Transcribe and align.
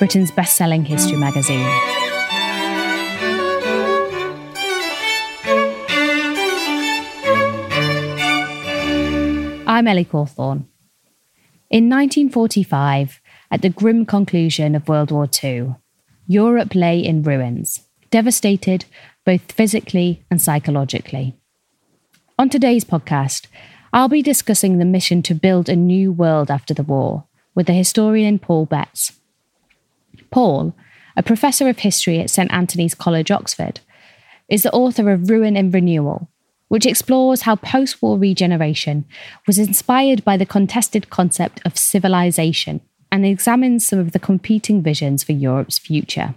Britain's 0.00 0.30
best 0.30 0.56
selling 0.56 0.86
history 0.86 1.18
magazine. 1.18 1.66
I'm 9.66 9.86
Ellie 9.86 10.06
Cawthorne. 10.06 10.64
In 11.68 11.90
1945, 11.90 13.20
at 13.50 13.60
the 13.60 13.68
grim 13.68 14.06
conclusion 14.06 14.74
of 14.74 14.88
World 14.88 15.10
War 15.10 15.28
II, 15.44 15.74
Europe 16.26 16.74
lay 16.74 16.98
in 16.98 17.22
ruins, 17.22 17.86
devastated 18.10 18.86
both 19.26 19.52
physically 19.52 20.24
and 20.30 20.40
psychologically. 20.40 21.34
On 22.38 22.48
today's 22.48 22.86
podcast, 22.86 23.48
I'll 23.92 24.08
be 24.08 24.22
discussing 24.22 24.78
the 24.78 24.86
mission 24.86 25.20
to 25.24 25.34
build 25.34 25.68
a 25.68 25.76
new 25.76 26.10
world 26.10 26.50
after 26.50 26.72
the 26.72 26.82
war 26.82 27.24
with 27.54 27.66
the 27.66 27.74
historian 27.74 28.38
Paul 28.38 28.64
Betts. 28.64 29.19
Paul, 30.30 30.74
a 31.16 31.22
professor 31.22 31.68
of 31.68 31.80
history 31.80 32.20
at 32.20 32.30
St 32.30 32.52
Antony's 32.52 32.94
College, 32.94 33.30
Oxford, 33.30 33.80
is 34.48 34.62
the 34.62 34.72
author 34.72 35.10
of 35.10 35.30
Ruin 35.30 35.56
and 35.56 35.72
Renewal, 35.72 36.28
which 36.68 36.86
explores 36.86 37.42
how 37.42 37.56
post 37.56 38.00
war 38.00 38.18
regeneration 38.18 39.04
was 39.46 39.58
inspired 39.58 40.24
by 40.24 40.36
the 40.36 40.46
contested 40.46 41.10
concept 41.10 41.60
of 41.64 41.76
civilization 41.76 42.80
and 43.12 43.26
examines 43.26 43.86
some 43.86 43.98
of 43.98 44.12
the 44.12 44.18
competing 44.18 44.82
visions 44.82 45.24
for 45.24 45.32
Europe's 45.32 45.78
future. 45.78 46.34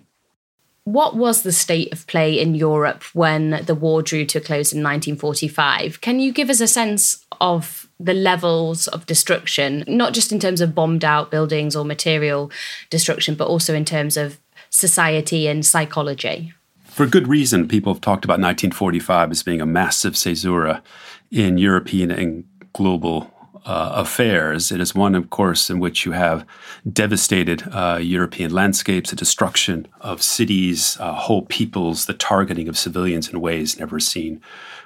What 0.86 1.16
was 1.16 1.44
the 1.44 1.54
state 1.54 1.94
of 1.94 2.06
play 2.08 2.38
in 2.38 2.56
Europe 2.56 3.04
when 3.14 3.62
the 3.66 3.76
war 3.76 4.02
drew 4.02 4.26
to 4.26 4.40
a 4.40 4.42
close 4.42 4.74
in 4.74 4.84
1945? 4.84 6.02
Can 6.02 6.20
you 6.20 6.34
give 6.34 6.50
us 6.50 6.60
a 6.60 6.68
sense 6.68 7.26
of 7.40 7.88
the 8.00 8.14
levels 8.14 8.88
of 8.88 9.06
destruction, 9.06 9.86
not 9.88 10.14
just 10.14 10.34
in 10.34 10.40
terms 10.40 10.60
of 10.60 10.76
bombed 10.76 11.06
out 11.06 11.32
buildings 11.32 11.74
or 11.74 11.86
material 11.86 12.52
destruction, 12.90 13.36
but 13.36 13.48
also 13.48 13.74
in 13.74 13.86
terms 13.86 14.18
of 14.18 14.40
society 14.70 15.48
and 15.48 15.66
psychology? 15.66 16.54
For 16.84 17.08
good 17.08 17.30
reason, 17.30 17.70
people 17.70 17.94
have 17.94 18.02
talked 18.02 18.26
about 18.26 18.40
1945 18.42 19.32
as 19.32 19.42
being 19.42 19.62
a 19.62 19.66
massive 19.66 20.16
caesura 20.16 20.84
in 21.32 21.58
European 21.58 22.12
and 22.12 22.44
global 22.74 23.33
uh, 23.66 23.92
affairs. 23.96 24.72
It 24.72 24.80
is 24.80 24.94
one, 24.94 25.16
of 25.16 25.30
course, 25.30 25.70
in 25.70 25.80
which 25.80 26.06
you 26.06 26.12
have 26.12 26.46
devastated 26.92 27.64
uh, 27.72 28.00
European 28.02 28.52
landscapes, 28.52 29.10
the 29.10 29.16
destruction 29.16 29.88
of 30.02 30.22
cities, 30.22 30.98
uh, 31.00 31.14
whole 31.14 31.44
peoples, 31.44 32.06
the 32.06 32.14
targeting 32.14 32.68
of 32.68 32.78
civilians 32.78 33.30
in 33.30 33.40
ways 33.40 33.80
never 33.80 34.00
seen 34.00 34.42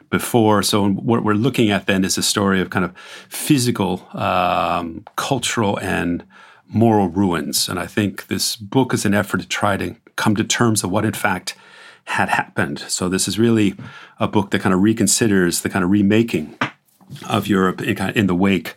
before. 0.09 0.63
So, 0.63 0.89
what 0.89 1.23
we're 1.23 1.33
looking 1.33 1.71
at 1.71 1.87
then 1.87 2.05
is 2.05 2.17
a 2.17 2.23
story 2.23 2.61
of 2.61 2.69
kind 2.69 2.85
of 2.85 2.95
physical, 3.29 4.07
um, 4.13 5.05
cultural, 5.15 5.79
and 5.79 6.23
moral 6.67 7.09
ruins. 7.09 7.67
And 7.69 7.79
I 7.79 7.87
think 7.87 8.27
this 8.27 8.55
book 8.55 8.93
is 8.93 9.05
an 9.05 9.13
effort 9.13 9.41
to 9.41 9.47
try 9.47 9.77
to 9.77 9.95
come 10.15 10.35
to 10.35 10.43
terms 10.43 10.83
of 10.83 10.91
what, 10.91 11.05
in 11.05 11.13
fact, 11.13 11.55
had 12.05 12.29
happened. 12.29 12.79
So, 12.79 13.09
this 13.09 13.27
is 13.27 13.39
really 13.39 13.75
a 14.19 14.27
book 14.27 14.51
that 14.51 14.61
kind 14.61 14.73
of 14.73 14.81
reconsiders 14.81 15.61
the 15.61 15.69
kind 15.69 15.83
of 15.83 15.91
remaking 15.91 16.57
of 17.27 17.47
Europe 17.47 17.81
in, 17.81 18.27
the 18.27 18.35
wake 18.35 18.75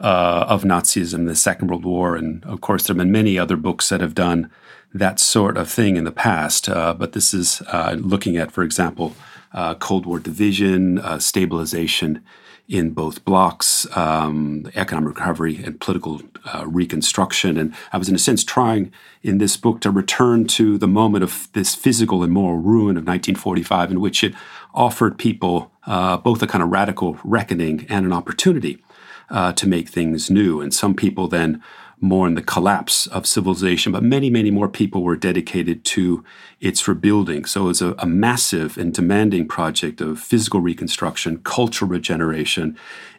uh, 0.00 0.46
of 0.48 0.62
Nazism, 0.62 1.26
the 1.26 1.36
Second 1.36 1.68
World 1.68 1.84
War, 1.84 2.16
and 2.16 2.44
of 2.44 2.60
course 2.60 2.86
there 2.86 2.94
have 2.94 2.98
been 2.98 3.12
many 3.12 3.38
other 3.38 3.56
books 3.56 3.88
that 3.88 4.00
have 4.00 4.14
done 4.14 4.50
that 4.94 5.20
sort 5.20 5.56
of 5.56 5.70
thing 5.70 5.96
in 5.96 6.04
the 6.04 6.12
past. 6.12 6.68
Uh, 6.68 6.94
but 6.94 7.12
this 7.12 7.34
is 7.34 7.62
uh, 7.68 7.96
looking 7.98 8.36
at, 8.36 8.50
for 8.50 8.62
example, 8.62 9.14
uh, 9.52 9.74
Cold 9.74 10.06
War 10.06 10.18
division, 10.18 10.98
uh, 10.98 11.18
stabilization 11.18 12.22
in 12.68 12.90
both 12.90 13.24
blocs, 13.24 13.86
um, 13.96 14.70
economic 14.74 15.16
recovery, 15.16 15.62
and 15.64 15.80
political 15.80 16.20
uh, 16.44 16.64
reconstruction. 16.66 17.56
And 17.56 17.74
I 17.92 17.96
was, 17.96 18.10
in 18.10 18.14
a 18.14 18.18
sense, 18.18 18.44
trying 18.44 18.92
in 19.22 19.38
this 19.38 19.56
book 19.56 19.80
to 19.80 19.90
return 19.90 20.46
to 20.48 20.76
the 20.76 20.86
moment 20.86 21.24
of 21.24 21.48
this 21.54 21.74
physical 21.74 22.22
and 22.22 22.32
moral 22.32 22.58
ruin 22.58 22.98
of 22.98 23.06
1945, 23.06 23.92
in 23.92 24.00
which 24.00 24.22
it 24.22 24.34
offered 24.74 25.18
people 25.18 25.72
uh, 25.86 26.18
both 26.18 26.42
a 26.42 26.46
kind 26.46 26.62
of 26.62 26.68
radical 26.68 27.18
reckoning 27.24 27.86
and 27.88 28.04
an 28.04 28.12
opportunity 28.12 28.84
uh, 29.30 29.52
to 29.54 29.66
make 29.66 29.88
things 29.88 30.30
new. 30.30 30.60
And 30.60 30.72
some 30.72 30.94
people 30.94 31.26
then 31.26 31.62
mourn 32.00 32.34
the 32.34 32.42
collapse 32.42 33.06
of 33.08 33.26
civilization, 33.26 33.92
but 33.92 34.02
many, 34.02 34.30
many 34.30 34.50
more 34.50 34.68
people 34.68 35.02
were 35.02 35.16
dedicated 35.16 35.84
to 35.84 36.24
its 36.60 36.86
rebuilding. 36.86 37.44
So 37.44 37.64
it 37.64 37.68
was 37.68 37.82
a, 37.82 37.94
a, 37.98 38.06
massive 38.06 38.78
and 38.78 38.92
demanding 38.92 39.48
project 39.48 40.00
of 40.00 40.20
physical 40.20 40.60
reconstruction, 40.60 41.38
cultural 41.38 41.90
regeneration, 41.90 42.76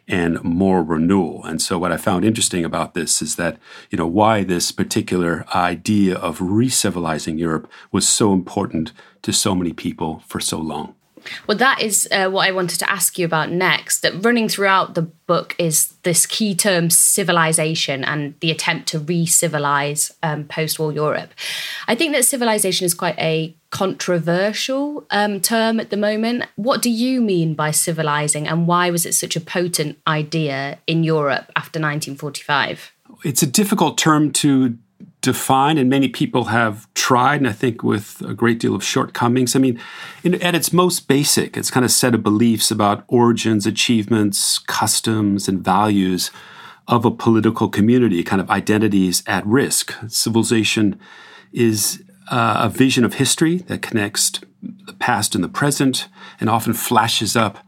and 0.08 0.42
moral 0.42 0.84
renewal. 0.84 1.44
And 1.44 1.60
so 1.60 1.78
what 1.78 1.92
I 1.92 1.96
found 1.96 2.24
interesting 2.24 2.64
about 2.64 2.94
this 2.94 3.22
is 3.22 3.36
that, 3.36 3.58
you 3.90 3.98
know, 3.98 4.06
why 4.06 4.44
this 4.44 4.72
particular 4.72 5.44
idea 5.54 6.16
of 6.16 6.40
re-civilizing 6.40 7.38
Europe 7.38 7.70
was 7.92 8.08
so 8.08 8.32
important 8.32 8.92
to 9.22 9.32
so 9.32 9.54
many 9.54 9.72
people 9.72 10.22
for 10.26 10.40
so 10.40 10.58
long. 10.58 10.94
Well, 11.46 11.56
that 11.58 11.82
is 11.82 12.08
uh, 12.10 12.28
what 12.28 12.48
I 12.48 12.52
wanted 12.52 12.78
to 12.80 12.90
ask 12.90 13.18
you 13.18 13.24
about 13.24 13.50
next. 13.50 14.00
That 14.00 14.24
running 14.24 14.48
throughout 14.48 14.94
the 14.94 15.02
book 15.02 15.54
is 15.58 15.88
this 16.02 16.26
key 16.26 16.54
term 16.54 16.90
civilization 16.90 18.04
and 18.04 18.34
the 18.40 18.50
attempt 18.50 18.88
to 18.88 18.98
re 18.98 19.26
civilize 19.26 20.12
um, 20.22 20.44
post 20.44 20.78
war 20.78 20.92
Europe. 20.92 21.30
I 21.88 21.94
think 21.94 22.12
that 22.14 22.24
civilization 22.24 22.84
is 22.84 22.94
quite 22.94 23.18
a 23.18 23.54
controversial 23.70 25.06
um, 25.10 25.40
term 25.40 25.78
at 25.78 25.90
the 25.90 25.96
moment. 25.96 26.44
What 26.56 26.82
do 26.82 26.90
you 26.90 27.20
mean 27.20 27.54
by 27.54 27.70
civilizing, 27.70 28.48
and 28.48 28.66
why 28.66 28.90
was 28.90 29.06
it 29.06 29.14
such 29.14 29.36
a 29.36 29.40
potent 29.40 29.98
idea 30.06 30.78
in 30.86 31.04
Europe 31.04 31.50
after 31.56 31.78
1945? 31.78 32.92
It's 33.24 33.42
a 33.42 33.46
difficult 33.46 33.98
term 33.98 34.32
to 34.32 34.76
define, 35.20 35.76
and 35.78 35.90
many 35.90 36.08
people 36.08 36.44
have 36.44 36.92
tried, 36.94 37.36
and 37.36 37.48
I 37.48 37.52
think 37.52 37.82
with 37.82 38.22
a 38.22 38.34
great 38.34 38.58
deal 38.58 38.74
of 38.74 38.82
shortcomings. 38.82 39.54
I 39.54 39.58
mean, 39.58 39.78
in, 40.24 40.40
at 40.42 40.54
its 40.54 40.72
most 40.72 41.08
basic, 41.08 41.56
it's 41.56 41.70
kind 41.70 41.84
of 41.84 41.90
set 41.90 42.14
of 42.14 42.22
beliefs 42.22 42.70
about 42.70 43.04
origins, 43.08 43.66
achievements, 43.66 44.58
customs, 44.58 45.48
and 45.48 45.62
values 45.62 46.30
of 46.88 47.04
a 47.04 47.10
political 47.10 47.68
community, 47.68 48.22
kind 48.22 48.40
of 48.40 48.50
identities 48.50 49.22
at 49.26 49.46
risk. 49.46 49.94
Civilization 50.08 50.98
is 51.52 52.02
uh, 52.30 52.60
a 52.62 52.68
vision 52.68 53.04
of 53.04 53.14
history 53.14 53.58
that 53.58 53.82
connects 53.82 54.40
the 54.62 54.92
past 54.94 55.34
and 55.34 55.44
the 55.44 55.48
present 55.48 56.08
and 56.40 56.48
often 56.48 56.72
flashes 56.72 57.36
up 57.36 57.58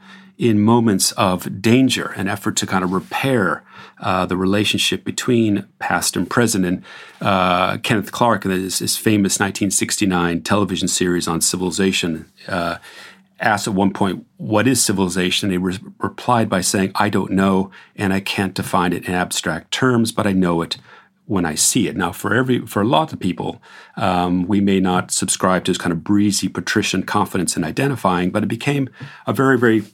in 0.42 0.58
moments 0.58 1.12
of 1.12 1.62
danger, 1.62 2.06
an 2.16 2.26
effort 2.26 2.56
to 2.56 2.66
kind 2.66 2.82
of 2.82 2.92
repair 2.92 3.62
uh, 4.00 4.26
the 4.26 4.36
relationship 4.36 5.04
between 5.04 5.68
past 5.78 6.16
and 6.16 6.28
present. 6.28 6.64
And 6.64 6.82
uh, 7.20 7.78
Kenneth 7.78 8.10
Clark, 8.10 8.44
in 8.44 8.50
his, 8.50 8.80
his, 8.80 8.96
famous 8.96 9.38
1969 9.38 10.42
television 10.42 10.88
series 10.88 11.28
on 11.28 11.40
civilization, 11.40 12.28
uh, 12.48 12.78
asked 13.38 13.68
at 13.68 13.74
one 13.74 13.92
point, 13.92 14.26
What 14.38 14.66
is 14.66 14.82
civilization? 14.82 15.46
And 15.46 15.52
he 15.52 15.58
re- 15.58 15.92
replied 15.98 16.48
by 16.48 16.60
saying, 16.60 16.90
I 16.96 17.08
don't 17.08 17.30
know, 17.30 17.70
and 17.94 18.12
I 18.12 18.18
can't 18.18 18.52
define 18.52 18.92
it 18.92 19.06
in 19.06 19.14
abstract 19.14 19.70
terms, 19.70 20.10
but 20.10 20.26
I 20.26 20.32
know 20.32 20.60
it 20.60 20.76
when 21.26 21.46
I 21.46 21.54
see 21.54 21.86
it. 21.86 21.96
Now, 21.96 22.10
for 22.10 22.34
every 22.34 22.66
for 22.66 22.82
a 22.82 22.88
lot 22.88 23.12
of 23.12 23.20
people, 23.20 23.62
um, 23.96 24.48
we 24.48 24.60
may 24.60 24.80
not 24.80 25.12
subscribe 25.12 25.64
to 25.66 25.70
this 25.70 25.78
kind 25.78 25.92
of 25.92 26.02
breezy 26.02 26.48
patrician 26.48 27.04
confidence 27.04 27.56
in 27.56 27.62
identifying, 27.62 28.30
but 28.32 28.42
it 28.42 28.48
became 28.48 28.90
a 29.24 29.32
very, 29.32 29.56
very 29.56 29.84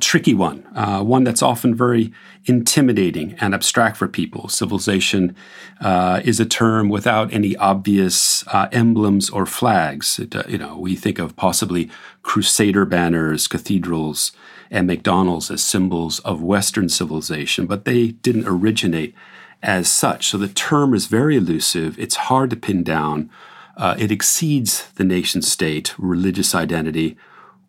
tricky 0.00 0.34
one, 0.34 0.66
uh, 0.74 1.02
one 1.02 1.24
that's 1.24 1.42
often 1.42 1.74
very 1.74 2.12
intimidating 2.44 3.34
and 3.40 3.54
abstract 3.54 3.96
for 3.96 4.08
people. 4.08 4.48
Civilization 4.48 5.34
uh, 5.80 6.20
is 6.24 6.40
a 6.40 6.46
term 6.46 6.88
without 6.88 7.32
any 7.32 7.56
obvious 7.56 8.46
uh, 8.48 8.68
emblems 8.72 9.30
or 9.30 9.46
flags. 9.46 10.18
It, 10.18 10.34
uh, 10.34 10.44
you 10.48 10.58
know, 10.58 10.78
we 10.78 10.96
think 10.96 11.18
of 11.18 11.36
possibly 11.36 11.90
crusader 12.22 12.84
banners, 12.84 13.48
cathedrals, 13.48 14.32
and 14.70 14.86
McDonald's 14.86 15.50
as 15.50 15.62
symbols 15.62 16.18
of 16.20 16.42
Western 16.42 16.88
civilization, 16.88 17.66
but 17.66 17.84
they 17.84 18.08
didn't 18.08 18.48
originate 18.48 19.14
as 19.62 19.88
such. 19.88 20.28
So 20.28 20.38
the 20.38 20.48
term 20.48 20.94
is 20.94 21.06
very 21.06 21.36
elusive. 21.36 21.98
It's 21.98 22.16
hard 22.16 22.50
to 22.50 22.56
pin 22.56 22.82
down. 22.82 23.30
Uh, 23.76 23.94
it 23.98 24.10
exceeds 24.10 24.90
the 24.92 25.04
nation 25.04 25.42
state, 25.42 25.94
religious 25.98 26.54
identity, 26.54 27.16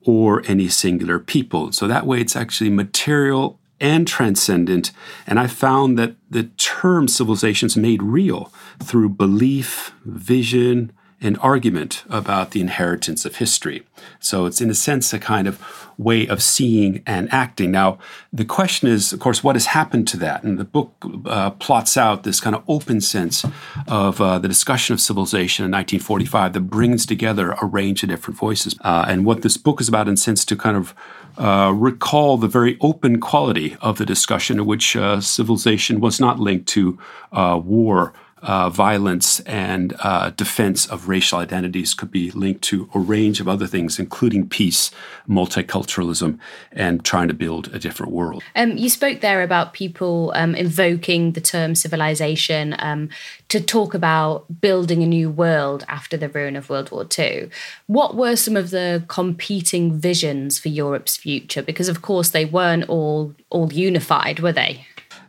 or 0.05 0.43
any 0.45 0.67
singular 0.67 1.19
people. 1.19 1.71
So 1.71 1.87
that 1.87 2.05
way 2.05 2.21
it's 2.21 2.35
actually 2.35 2.69
material 2.69 3.59
and 3.79 4.07
transcendent. 4.07 4.91
And 5.25 5.39
I 5.39 5.47
found 5.47 5.97
that 5.99 6.15
the 6.29 6.43
term 6.57 7.07
civilization 7.07 7.67
is 7.67 7.77
made 7.77 8.01
real 8.01 8.51
through 8.81 9.09
belief, 9.09 9.93
vision, 10.05 10.91
an 11.19 11.35
argument 11.37 12.03
about 12.09 12.51
the 12.51 12.61
inheritance 12.61 13.25
of 13.25 13.37
history. 13.37 13.83
So 14.19 14.45
it's, 14.45 14.61
in 14.61 14.69
a 14.69 14.75
sense, 14.75 15.13
a 15.13 15.19
kind 15.19 15.47
of 15.47 15.59
way 15.97 16.27
of 16.27 16.43
seeing 16.43 17.01
and 17.07 17.31
acting. 17.33 17.71
Now, 17.71 17.97
the 18.31 18.45
question 18.45 18.87
is, 18.87 19.11
of 19.13 19.19
course, 19.19 19.43
what 19.43 19.55
has 19.55 19.67
happened 19.67 20.07
to 20.09 20.17
that? 20.17 20.43
And 20.43 20.59
the 20.59 20.63
book 20.63 20.93
uh, 21.25 21.51
plots 21.51 21.97
out 21.97 22.21
this 22.21 22.39
kind 22.39 22.55
of 22.55 22.63
open 22.67 23.01
sense 23.01 23.43
of 23.87 24.21
uh, 24.21 24.37
the 24.37 24.47
discussion 24.47 24.93
of 24.93 25.01
civilization 25.01 25.65
in 25.65 25.71
1945 25.71 26.53
that 26.53 26.61
brings 26.61 27.07
together 27.07 27.51
a 27.53 27.65
range 27.65 28.03
of 28.03 28.09
different 28.09 28.37
voices. 28.37 28.75
Uh, 28.81 29.05
and 29.07 29.25
what 29.25 29.41
this 29.41 29.57
book 29.57 29.81
is 29.81 29.87
about, 29.87 30.07
in 30.07 30.13
a 30.13 30.17
sense, 30.17 30.45
to 30.45 30.55
kind 30.55 30.77
of 30.77 30.93
uh, 31.39 31.71
recall 31.75 32.37
the 32.37 32.47
very 32.47 32.77
open 32.79 33.19
quality 33.19 33.75
of 33.81 33.97
the 33.97 34.05
discussion 34.05 34.59
in 34.59 34.65
which 34.67 34.95
uh, 34.95 35.19
civilization 35.19 35.99
was 35.99 36.19
not 36.19 36.39
linked 36.39 36.67
to 36.67 36.99
uh, 37.31 37.59
war 37.63 38.13
uh, 38.41 38.69
violence 38.69 39.39
and 39.41 39.95
uh, 39.99 40.29
defense 40.31 40.85
of 40.87 41.07
racial 41.07 41.39
identities 41.39 41.93
could 41.93 42.11
be 42.11 42.31
linked 42.31 42.61
to 42.63 42.89
a 42.93 42.99
range 42.99 43.39
of 43.39 43.47
other 43.47 43.67
things, 43.67 43.99
including 43.99 44.47
peace, 44.47 44.91
multiculturalism, 45.27 46.37
and 46.71 47.03
trying 47.03 47.27
to 47.27 47.33
build 47.33 47.73
a 47.73 47.79
different 47.79 48.11
world. 48.11 48.43
Um, 48.55 48.77
you 48.77 48.89
spoke 48.89 49.21
there 49.21 49.41
about 49.41 49.73
people 49.73 50.31
um, 50.35 50.55
invoking 50.55 51.31
the 51.33 51.41
term 51.41 51.75
civilization 51.75 52.75
um, 52.79 53.09
to 53.49 53.59
talk 53.59 53.93
about 53.93 54.61
building 54.61 55.01
a 55.01 55.07
new 55.07 55.29
world 55.29 55.85
after 55.87 56.17
the 56.17 56.29
ruin 56.29 56.55
of 56.55 56.69
World 56.69 56.91
War 56.91 57.07
II. 57.17 57.49
What 57.87 58.15
were 58.15 58.35
some 58.35 58.55
of 58.55 58.69
the 58.69 59.03
competing 59.07 59.99
visions 59.99 60.59
for 60.59 60.69
Europe's 60.69 61.17
future? 61.17 61.63
Because, 61.63 61.89
of 61.89 62.01
course, 62.01 62.29
they 62.29 62.45
weren't 62.45 62.87
all 62.89 63.33
all 63.49 63.71
unified, 63.71 64.41
were 64.41 64.51
they? 64.51 64.85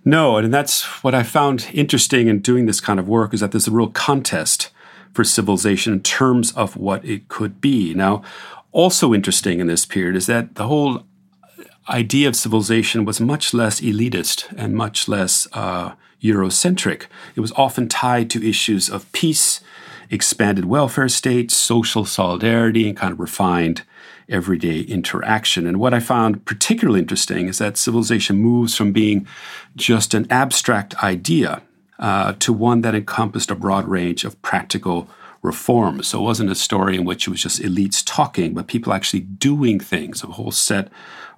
No, 0.08 0.38
and 0.38 0.54
that's 0.54 0.84
what 1.04 1.14
I 1.14 1.22
found 1.22 1.68
interesting 1.74 2.28
in 2.28 2.38
doing 2.38 2.64
this 2.64 2.80
kind 2.80 2.98
of 2.98 3.06
work 3.06 3.34
is 3.34 3.40
that 3.40 3.52
there's 3.52 3.68
a 3.68 3.70
real 3.70 3.90
contest 3.90 4.70
for 5.12 5.22
civilization 5.22 5.92
in 5.92 6.00
terms 6.00 6.50
of 6.52 6.78
what 6.78 7.04
it 7.04 7.28
could 7.28 7.60
be. 7.60 7.92
Now, 7.92 8.22
also 8.72 9.12
interesting 9.12 9.60
in 9.60 9.66
this 9.66 9.84
period 9.84 10.16
is 10.16 10.24
that 10.24 10.54
the 10.54 10.66
whole 10.66 11.02
idea 11.90 12.26
of 12.26 12.36
civilization 12.36 13.04
was 13.04 13.20
much 13.20 13.52
less 13.52 13.82
elitist 13.82 14.50
and 14.56 14.74
much 14.74 15.08
less 15.08 15.46
uh, 15.52 15.92
Eurocentric. 16.22 17.04
It 17.36 17.40
was 17.40 17.52
often 17.52 17.86
tied 17.86 18.30
to 18.30 18.48
issues 18.48 18.88
of 18.88 19.12
peace, 19.12 19.60
expanded 20.08 20.64
welfare 20.64 21.10
states, 21.10 21.54
social 21.54 22.06
solidarity, 22.06 22.88
and 22.88 22.96
kind 22.96 23.12
of 23.12 23.20
refined 23.20 23.82
everyday 24.28 24.80
interaction. 24.80 25.66
And 25.66 25.78
what 25.78 25.94
I 25.94 26.00
found 26.00 26.44
particularly 26.44 27.00
interesting 27.00 27.48
is 27.48 27.58
that 27.58 27.76
civilization 27.76 28.36
moves 28.36 28.74
from 28.74 28.92
being 28.92 29.26
just 29.76 30.14
an 30.14 30.26
abstract 30.30 31.02
idea 31.02 31.62
uh, 31.98 32.34
to 32.38 32.52
one 32.52 32.82
that 32.82 32.94
encompassed 32.94 33.50
a 33.50 33.54
broad 33.54 33.88
range 33.88 34.24
of 34.24 34.40
practical 34.42 35.08
reforms. 35.42 36.08
So 36.08 36.20
it 36.20 36.24
wasn't 36.24 36.50
a 36.50 36.54
story 36.54 36.96
in 36.96 37.04
which 37.04 37.26
it 37.26 37.30
was 37.30 37.42
just 37.42 37.60
elites 37.60 38.02
talking, 38.04 38.54
but 38.54 38.66
people 38.66 38.92
actually 38.92 39.20
doing 39.20 39.78
things, 39.78 40.22
a 40.22 40.26
whole 40.26 40.50
set 40.50 40.88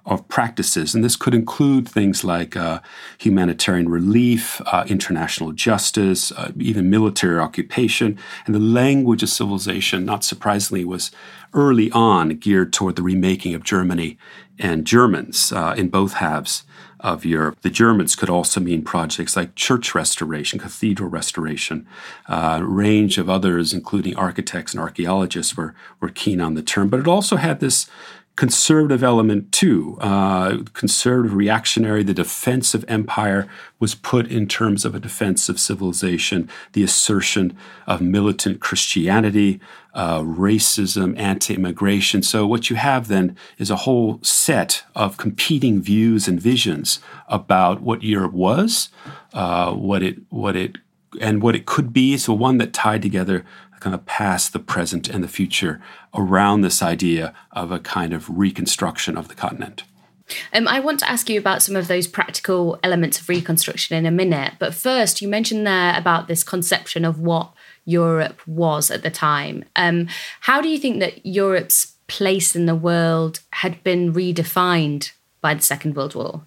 of 0.05 0.27
practices. 0.27 0.95
And 0.95 1.03
this 1.03 1.15
could 1.15 1.35
include 1.35 1.87
things 1.87 2.23
like 2.23 2.55
uh, 2.55 2.79
humanitarian 3.19 3.87
relief, 3.87 4.59
uh, 4.65 4.83
international 4.87 5.51
justice, 5.51 6.31
uh, 6.31 6.51
even 6.57 6.89
military 6.89 7.39
occupation. 7.39 8.17
And 8.45 8.55
the 8.55 8.59
language 8.59 9.21
of 9.21 9.29
civilization, 9.29 10.03
not 10.03 10.23
surprisingly, 10.23 10.83
was 10.83 11.11
early 11.53 11.91
on 11.91 12.29
geared 12.29 12.73
toward 12.73 12.95
the 12.95 13.03
remaking 13.03 13.53
of 13.53 13.63
Germany 13.63 14.17
and 14.57 14.85
Germans 14.85 15.51
uh, 15.51 15.75
in 15.77 15.89
both 15.89 16.13
halves 16.13 16.63
of 17.01 17.25
Europe. 17.25 17.59
The 17.61 17.69
Germans 17.69 18.15
could 18.15 18.29
also 18.29 18.59
mean 18.59 18.83
projects 18.83 19.35
like 19.35 19.55
church 19.55 19.93
restoration, 19.93 20.59
cathedral 20.59 21.09
restoration. 21.09 21.87
Uh, 22.27 22.59
a 22.61 22.63
range 22.63 23.17
of 23.17 23.29
others, 23.29 23.73
including 23.73 24.15
architects 24.15 24.73
and 24.73 24.81
archaeologists, 24.81 25.57
were, 25.57 25.73
were 25.99 26.09
keen 26.09 26.39
on 26.39 26.53
the 26.53 26.61
term. 26.61 26.89
But 26.89 26.99
it 26.99 27.07
also 27.07 27.35
had 27.35 27.59
this 27.59 27.89
conservative 28.41 29.03
element 29.03 29.51
too. 29.51 29.99
Uh, 30.01 30.63
conservative, 30.73 31.35
reactionary, 31.35 32.01
the 32.01 32.11
defense 32.11 32.73
of 32.73 32.83
empire 32.87 33.47
was 33.79 33.93
put 33.93 34.25
in 34.25 34.47
terms 34.47 34.83
of 34.83 34.95
a 34.95 34.99
defense 34.99 35.47
of 35.47 35.59
civilization, 35.59 36.49
the 36.73 36.81
assertion 36.81 37.55
of 37.85 38.01
militant 38.01 38.59
Christianity, 38.59 39.59
uh, 39.93 40.21
racism, 40.21 41.15
anti 41.19 41.53
immigration. 41.53 42.23
So, 42.23 42.47
what 42.47 42.71
you 42.71 42.77
have 42.77 43.09
then 43.09 43.37
is 43.59 43.69
a 43.69 43.83
whole 43.85 44.19
set 44.23 44.85
of 44.95 45.17
competing 45.17 45.79
views 45.79 46.27
and 46.27 46.41
visions 46.41 46.99
about 47.27 47.81
what 47.81 48.01
Europe 48.01 48.33
was, 48.33 48.89
uh, 49.35 49.71
what 49.71 50.01
it, 50.01 50.17
what 50.31 50.55
it, 50.55 50.79
and 51.19 51.41
what 51.41 51.55
it 51.55 51.65
could 51.65 51.91
be. 51.91 52.17
So, 52.17 52.33
one 52.33 52.57
that 52.59 52.73
tied 52.73 53.01
together 53.01 53.45
kind 53.79 53.95
of 53.95 54.05
past, 54.05 54.53
the 54.53 54.59
present, 54.59 55.09
and 55.09 55.23
the 55.23 55.27
future 55.27 55.81
around 56.13 56.61
this 56.61 56.81
idea 56.81 57.33
of 57.51 57.71
a 57.71 57.79
kind 57.79 58.13
of 58.13 58.29
reconstruction 58.29 59.17
of 59.17 59.27
the 59.27 59.35
continent. 59.35 59.83
Um, 60.53 60.67
I 60.67 60.79
want 60.79 60.99
to 60.99 61.09
ask 61.09 61.29
you 61.29 61.37
about 61.37 61.61
some 61.61 61.75
of 61.75 61.87
those 61.87 62.07
practical 62.07 62.79
elements 62.83 63.19
of 63.19 63.27
reconstruction 63.27 63.97
in 63.97 64.05
a 64.05 64.11
minute. 64.11 64.53
But 64.59 64.73
first, 64.73 65.21
you 65.21 65.27
mentioned 65.27 65.67
there 65.67 65.97
about 65.97 66.27
this 66.27 66.43
conception 66.43 67.03
of 67.03 67.19
what 67.19 67.51
Europe 67.83 68.45
was 68.47 68.91
at 68.91 69.03
the 69.03 69.09
time. 69.09 69.65
Um, 69.75 70.07
how 70.41 70.61
do 70.61 70.69
you 70.69 70.77
think 70.77 70.99
that 70.99 71.25
Europe's 71.25 71.95
place 72.07 72.55
in 72.55 72.65
the 72.65 72.75
world 72.75 73.41
had 73.51 73.83
been 73.83 74.13
redefined 74.13 75.11
by 75.41 75.53
the 75.53 75.61
Second 75.61 75.95
World 75.95 76.15
War, 76.15 76.45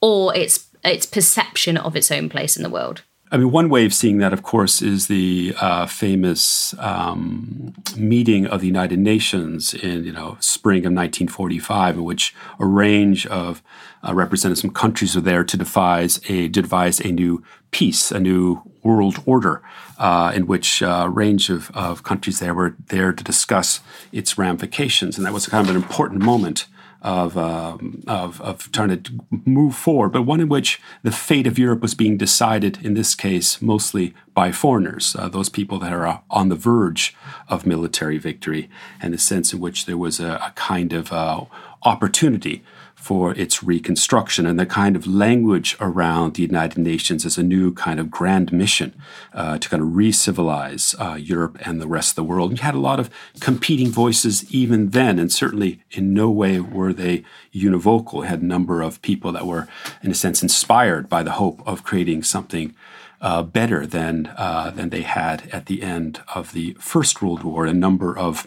or 0.00 0.34
its 0.36 0.68
its 0.82 1.04
perception 1.04 1.76
of 1.76 1.96
its 1.96 2.10
own 2.10 2.28
place 2.28 2.56
in 2.56 2.62
the 2.62 2.70
world? 2.70 3.02
I 3.32 3.36
mean, 3.36 3.52
one 3.52 3.68
way 3.68 3.84
of 3.84 3.94
seeing 3.94 4.18
that, 4.18 4.32
of 4.32 4.42
course, 4.42 4.82
is 4.82 5.06
the 5.06 5.54
uh, 5.60 5.86
famous 5.86 6.74
um, 6.80 7.74
meeting 7.96 8.46
of 8.46 8.60
the 8.60 8.66
United 8.66 8.98
Nations 8.98 9.72
in 9.72 10.04
you 10.04 10.12
know 10.12 10.36
spring 10.40 10.80
of 10.80 10.92
1945, 10.92 11.98
in 11.98 12.04
which 12.04 12.34
a 12.58 12.66
range 12.66 13.26
of 13.28 13.62
uh, 14.02 14.12
representatives 14.14 14.62
from 14.62 14.70
countries 14.70 15.14
were 15.14 15.20
there 15.20 15.44
to 15.44 15.56
devise 15.56 16.20
a 16.28 16.48
to 16.48 16.62
devise 16.62 16.98
a 17.00 17.12
new 17.12 17.44
peace, 17.70 18.10
a 18.10 18.18
new 18.18 18.62
world 18.82 19.22
order, 19.26 19.62
uh, 19.98 20.32
in 20.34 20.48
which 20.48 20.82
uh, 20.82 21.04
a 21.06 21.08
range 21.08 21.50
of, 21.50 21.70
of 21.70 22.02
countries 22.02 22.40
there 22.40 22.54
were 22.54 22.74
there 22.88 23.12
to 23.12 23.22
discuss 23.22 23.80
its 24.10 24.38
ramifications, 24.38 25.16
and 25.16 25.24
that 25.24 25.32
was 25.32 25.46
kind 25.46 25.64
of 25.64 25.70
an 25.70 25.80
important 25.80 26.20
moment 26.20 26.66
of, 27.02 27.36
um, 27.36 28.02
of, 28.06 28.40
of 28.42 28.70
trying 28.72 29.02
to 29.02 29.12
move 29.46 29.74
forward, 29.74 30.10
but 30.10 30.22
one 30.22 30.40
in 30.40 30.48
which 30.48 30.80
the 31.02 31.10
fate 31.10 31.46
of 31.46 31.58
Europe 31.58 31.80
was 31.80 31.94
being 31.94 32.16
decided, 32.16 32.78
in 32.84 32.94
this 32.94 33.14
case, 33.14 33.62
mostly 33.62 34.14
by 34.34 34.52
foreigners, 34.52 35.16
uh, 35.18 35.28
those 35.28 35.48
people 35.48 35.78
that 35.78 35.92
are 35.92 36.06
uh, 36.06 36.18
on 36.30 36.48
the 36.48 36.56
verge 36.56 37.14
of 37.48 37.66
military 37.66 38.18
victory, 38.18 38.68
and 39.00 39.14
the 39.14 39.18
sense 39.18 39.52
in 39.52 39.60
which 39.60 39.86
there 39.86 39.98
was 39.98 40.20
a, 40.20 40.34
a 40.34 40.52
kind 40.56 40.92
of 40.92 41.12
uh, 41.12 41.44
opportunity 41.82 42.62
for 43.00 43.34
its 43.34 43.62
reconstruction 43.62 44.44
and 44.46 44.60
the 44.60 44.66
kind 44.66 44.94
of 44.94 45.06
language 45.06 45.74
around 45.80 46.34
the 46.34 46.42
United 46.42 46.78
Nations 46.78 47.24
as 47.24 47.38
a 47.38 47.42
new 47.42 47.72
kind 47.72 47.98
of 47.98 48.10
grand 48.10 48.52
mission 48.52 48.94
uh, 49.32 49.56
to 49.58 49.68
kind 49.68 49.82
of 49.82 49.96
re-civilize 49.96 50.94
uh, 50.98 51.16
Europe 51.18 51.56
and 51.66 51.80
the 51.80 51.88
rest 51.88 52.10
of 52.10 52.16
the 52.16 52.24
world. 52.24 52.50
And 52.50 52.58
you 52.58 52.62
had 52.62 52.74
a 52.74 52.78
lot 52.78 53.00
of 53.00 53.08
competing 53.40 53.90
voices 53.90 54.44
even 54.52 54.90
then, 54.90 55.18
and 55.18 55.32
certainly 55.32 55.80
in 55.90 56.12
no 56.12 56.30
way 56.30 56.60
were 56.60 56.92
they 56.92 57.24
univocal. 57.54 58.18
You 58.20 58.22
had 58.22 58.42
a 58.42 58.46
number 58.46 58.82
of 58.82 59.00
people 59.00 59.32
that 59.32 59.46
were, 59.46 59.66
in 60.02 60.10
a 60.10 60.14
sense, 60.14 60.42
inspired 60.42 61.08
by 61.08 61.22
the 61.22 61.32
hope 61.32 61.62
of 61.66 61.82
creating 61.82 62.22
something 62.22 62.74
uh, 63.22 63.42
better 63.42 63.86
than 63.86 64.32
uh, 64.36 64.70
than 64.70 64.90
they 64.90 65.02
had 65.02 65.48
at 65.52 65.66
the 65.66 65.82
end 65.82 66.22
of 66.34 66.52
the 66.52 66.76
First 66.78 67.22
World 67.22 67.42
War. 67.42 67.66
A 67.66 67.72
number 67.72 68.16
of 68.16 68.46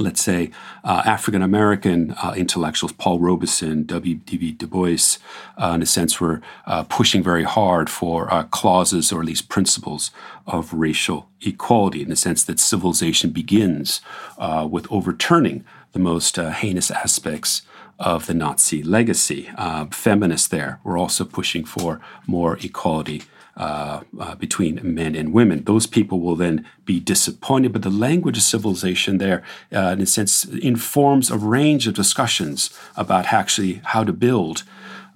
let's 0.00 0.22
say, 0.22 0.50
uh, 0.84 1.02
African 1.04 1.42
American 1.42 2.12
uh, 2.22 2.34
intellectuals, 2.36 2.92
Paul 2.92 3.18
Robeson, 3.18 3.84
W.E.B. 3.84 4.52
Du 4.52 4.66
Bois, 4.66 5.18
uh, 5.56 5.72
in 5.74 5.82
a 5.82 5.86
sense, 5.86 6.20
were 6.20 6.40
uh, 6.66 6.84
pushing 6.84 7.22
very 7.22 7.44
hard 7.44 7.88
for 7.90 8.32
uh, 8.32 8.44
clauses 8.44 9.12
or 9.12 9.20
at 9.20 9.26
least 9.26 9.48
principles 9.48 10.10
of 10.46 10.72
racial 10.72 11.28
equality, 11.40 12.02
in 12.02 12.08
the 12.08 12.16
sense 12.16 12.44
that 12.44 12.60
civilization 12.60 13.30
begins 13.30 14.00
uh, 14.38 14.66
with 14.70 14.86
overturning 14.90 15.64
the 15.92 15.98
most 15.98 16.36
heinous 16.36 16.90
aspects 16.90 17.62
of 17.98 18.26
the 18.26 18.34
Nazi 18.34 18.82
legacy. 18.82 19.48
feminists 19.90 20.48
there 20.48 20.78
were 20.84 20.98
also 20.98 21.24
pushing 21.24 21.64
for 21.64 22.00
more 22.26 22.58
equality 22.58 23.22
uh, 23.56 24.02
uh, 24.20 24.34
between 24.34 24.80
men 24.82 25.14
and 25.14 25.32
women. 25.32 25.64
Those 25.64 25.86
people 25.86 26.20
will 26.20 26.36
then 26.36 26.66
be 26.84 27.00
disappointed, 27.00 27.72
but 27.72 27.82
the 27.82 27.90
language 27.90 28.36
of 28.36 28.42
civilization 28.42 29.18
there, 29.18 29.42
uh, 29.72 29.94
in 29.96 30.00
a 30.02 30.06
sense, 30.06 30.44
informs 30.44 31.30
a 31.30 31.38
range 31.38 31.86
of 31.86 31.94
discussions 31.94 32.70
about 32.96 33.32
actually 33.32 33.80
how 33.84 34.04
to 34.04 34.12
build 34.12 34.62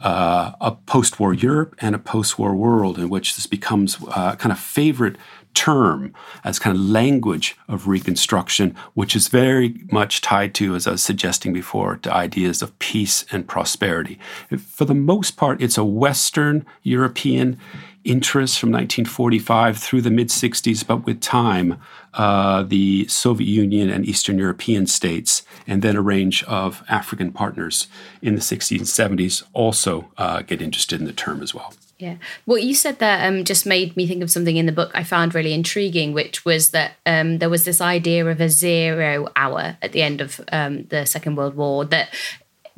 uh, 0.01 0.53
a 0.61 0.73
post-war 0.73 1.35
Europe 1.35 1.75
and 1.79 1.95
a 1.95 1.99
post-war 1.99 2.55
world 2.55 2.99
in 2.99 3.11
which 3.11 3.37
this 3.37 3.47
becomes 3.47 3.99
uh, 4.09 4.35
kind 4.37 4.53
of 4.53 4.59
favorite 4.59 5.17
term 5.53 6.15
as 6.45 6.59
kind 6.59 6.77
of 6.77 6.83
language 6.83 7.57
of 7.69 7.89
reconstruction, 7.89 8.75
which 8.95 9.17
is 9.17 9.29
very 9.29 9.81
much 9.91 10.21
tied 10.21 10.55
to, 10.55 10.75
as 10.75 10.87
I 10.87 10.93
was 10.93 11.03
suggesting 11.03 11.53
before, 11.53 11.97
to 11.97 12.15
ideas 12.15 12.63
of 12.63 12.79
peace 12.79 13.25
and 13.33 13.47
prosperity. 13.47 14.19
For 14.57 14.85
the 14.85 14.95
most 14.95 15.37
part, 15.37 15.61
it's 15.61 15.79
a 15.79 15.85
Western 15.85 16.65
European 16.83 17.59
interest 18.04 18.59
from 18.59 18.71
1945 18.71 19.78
through 19.78 20.02
the 20.02 20.11
mid 20.11 20.28
60s, 20.28 20.87
but 20.87 21.04
with 21.07 21.21
time, 21.21 21.80
uh, 22.14 22.62
the 22.62 23.07
Soviet 23.09 23.47
Union 23.47 23.90
and 23.90 24.07
Eastern 24.07 24.38
European 24.38 24.87
states, 24.87 25.42
and 25.66 25.83
then 25.83 25.97
a 25.97 26.02
range 26.02 26.42
of 26.45 26.83
African 26.88 27.33
partners 27.33 27.87
in 28.23 28.35
the 28.35 28.40
60s 28.40 28.78
and 28.78 29.19
70s 29.19 29.42
also 29.52 30.11
uh, 30.16 30.42
get 30.42 30.62
interested 30.62 31.00
in 31.00 31.07
the 31.07 31.12
term 31.12 31.42
as 31.42 31.54
well. 31.54 31.73
Yeah. 32.00 32.16
What 32.47 32.62
you 32.62 32.75
said 32.75 32.99
there 32.99 33.26
um, 33.26 33.45
just 33.45 33.66
made 33.66 33.95
me 33.95 34.07
think 34.07 34.23
of 34.23 34.30
something 34.30 34.57
in 34.57 34.64
the 34.64 34.73
book 34.73 34.90
I 34.95 35.04
found 35.04 35.35
really 35.35 35.52
intriguing, 35.52 36.14
which 36.14 36.47
was 36.47 36.71
that 36.71 36.92
um, 37.04 37.38
there 37.38 37.50
was 37.50 37.66
this 37.66 37.83
idea 37.83 38.25
of 38.26 38.40
a 38.40 38.49
zero 38.49 39.28
hour 39.37 39.76
at 39.83 39.92
the 39.92 40.00
end 40.00 40.23
of 40.23 40.40
um, 40.50 40.85
the 40.85 41.04
Second 41.04 41.37
World 41.37 41.57
War, 41.57 41.85
that 41.85 42.09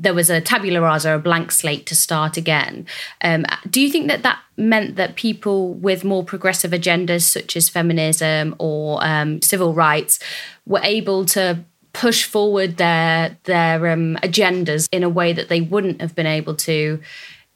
there 0.02 0.14
was 0.14 0.28
a 0.28 0.40
tabula 0.40 0.80
rasa, 0.80 1.14
a 1.14 1.18
blank 1.18 1.52
slate 1.52 1.86
to 1.86 1.94
start 1.94 2.36
again. 2.36 2.86
Um, 3.22 3.46
do 3.70 3.80
you 3.80 3.90
think 3.90 4.08
that 4.08 4.22
that 4.24 4.40
meant 4.56 4.96
that 4.96 5.16
people 5.16 5.74
with 5.74 6.04
more 6.04 6.24
progressive 6.24 6.72
agendas, 6.72 7.22
such 7.22 7.56
as 7.56 7.68
feminism 7.68 8.54
or 8.58 9.02
um, 9.04 9.40
civil 9.40 9.74
rights, 9.74 10.18
were 10.66 10.80
able 10.82 11.24
to 11.26 11.64
push 11.92 12.24
forward 12.24 12.78
their 12.78 13.36
their 13.44 13.92
um, 13.92 14.16
agendas 14.22 14.88
in 14.92 15.02
a 15.02 15.08
way 15.08 15.32
that 15.32 15.48
they 15.48 15.60
wouldn't 15.60 16.00
have 16.00 16.14
been 16.14 16.26
able 16.26 16.54
to 16.56 17.00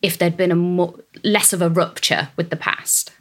if 0.02 0.18
there'd 0.18 0.36
been 0.36 0.52
a 0.52 0.56
more, 0.56 0.94
less 1.24 1.52
of 1.52 1.62
a 1.62 1.68
rupture 1.68 2.28
with 2.36 2.50
the 2.50 2.56
past? 2.56 3.12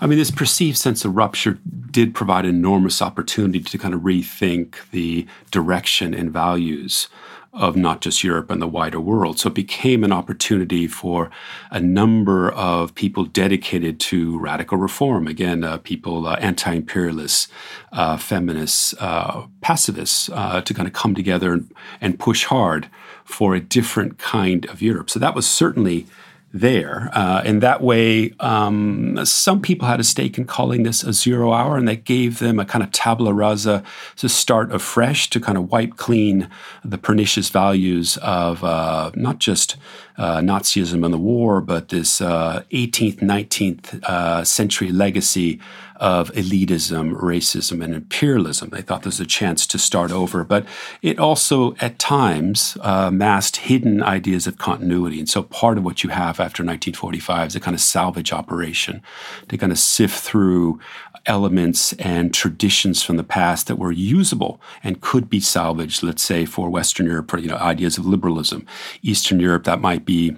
I 0.00 0.06
mean, 0.06 0.18
this 0.18 0.32
perceived 0.32 0.76
sense 0.76 1.04
of 1.04 1.16
rupture 1.16 1.58
did 1.90 2.14
provide 2.14 2.44
enormous 2.44 3.00
opportunity 3.00 3.60
to 3.60 3.78
kind 3.78 3.94
of 3.94 4.00
rethink 4.00 4.74
the 4.90 5.26
direction 5.50 6.12
and 6.12 6.30
values 6.30 7.08
of 7.58 7.76
not 7.76 8.00
just 8.00 8.22
Europe 8.22 8.50
and 8.50 8.62
the 8.62 8.68
wider 8.68 9.00
world. 9.00 9.38
So 9.38 9.48
it 9.48 9.54
became 9.54 10.04
an 10.04 10.12
opportunity 10.12 10.86
for 10.86 11.28
a 11.72 11.80
number 11.80 12.52
of 12.52 12.94
people 12.94 13.24
dedicated 13.24 13.98
to 14.00 14.38
radical 14.38 14.78
reform. 14.78 15.26
Again, 15.26 15.64
uh, 15.64 15.78
people, 15.78 16.26
uh, 16.28 16.36
anti 16.36 16.72
imperialists, 16.72 17.48
uh, 17.92 18.16
feminists, 18.16 18.94
uh, 19.00 19.46
pacifists, 19.60 20.30
uh, 20.32 20.60
to 20.60 20.72
kind 20.72 20.86
of 20.86 20.94
come 20.94 21.16
together 21.16 21.52
and, 21.52 21.74
and 22.00 22.18
push 22.20 22.44
hard 22.44 22.88
for 23.24 23.56
a 23.56 23.60
different 23.60 24.18
kind 24.18 24.64
of 24.66 24.80
Europe. 24.80 25.10
So 25.10 25.18
that 25.18 25.34
was 25.34 25.46
certainly 25.46 26.06
there. 26.52 27.10
Uh, 27.12 27.42
in 27.44 27.60
that 27.60 27.82
way, 27.82 28.32
um, 28.40 29.18
some 29.24 29.60
people 29.60 29.86
had 29.86 30.00
a 30.00 30.04
stake 30.04 30.38
in 30.38 30.46
calling 30.46 30.82
this 30.82 31.04
a 31.04 31.12
zero 31.12 31.52
hour, 31.52 31.76
and 31.76 31.86
that 31.88 32.04
gave 32.04 32.38
them 32.38 32.58
a 32.58 32.64
kind 32.64 32.82
of 32.82 32.90
tabula 32.90 33.32
rasa 33.32 33.82
to 34.16 34.28
start 34.28 34.72
afresh, 34.72 35.28
to 35.30 35.40
kind 35.40 35.58
of 35.58 35.70
wipe 35.70 35.96
clean 35.96 36.48
the 36.84 36.98
pernicious 36.98 37.50
values 37.50 38.16
of 38.18 38.64
uh, 38.64 39.10
not 39.14 39.38
just 39.38 39.76
uh, 40.16 40.38
Nazism 40.38 41.04
and 41.04 41.12
the 41.12 41.18
war, 41.18 41.60
but 41.60 41.90
this 41.90 42.20
18th, 42.20 43.22
uh, 43.22 43.26
19th 43.26 44.02
uh, 44.04 44.44
century 44.44 44.90
legacy 44.90 45.60
of 45.98 46.32
elitism, 46.32 47.12
racism, 47.20 47.82
and 47.84 47.94
imperialism. 47.94 48.70
They 48.70 48.82
thought 48.82 49.02
there 49.02 49.08
was 49.08 49.20
a 49.20 49.26
chance 49.26 49.66
to 49.68 49.78
start 49.78 50.10
over, 50.10 50.44
but 50.44 50.66
it 51.02 51.18
also 51.18 51.74
at 51.80 51.98
times 51.98 52.76
uh, 52.80 53.10
masked 53.10 53.56
hidden 53.56 54.02
ideas 54.02 54.46
of 54.46 54.58
continuity. 54.58 55.18
And 55.18 55.28
so 55.28 55.42
part 55.42 55.78
of 55.78 55.84
what 55.84 56.04
you 56.04 56.10
have 56.10 56.40
after 56.40 56.62
1945 56.62 57.48
is 57.48 57.56
a 57.56 57.60
kind 57.60 57.74
of 57.74 57.80
salvage 57.80 58.32
operation 58.32 59.02
to 59.48 59.58
kind 59.58 59.72
of 59.72 59.78
sift 59.78 60.18
through 60.20 60.80
elements 61.26 61.92
and 61.94 62.32
traditions 62.32 63.02
from 63.02 63.16
the 63.16 63.24
past 63.24 63.66
that 63.66 63.76
were 63.76 63.92
usable 63.92 64.60
and 64.82 65.00
could 65.00 65.28
be 65.28 65.40
salvaged, 65.40 66.02
let's 66.02 66.22
say, 66.22 66.44
for 66.44 66.70
Western 66.70 67.06
Europe, 67.06 67.32
you 67.38 67.48
know, 67.48 67.56
ideas 67.56 67.98
of 67.98 68.06
liberalism. 68.06 68.66
Eastern 69.02 69.38
Europe, 69.38 69.64
that 69.64 69.80
might 69.80 70.04
be 70.04 70.36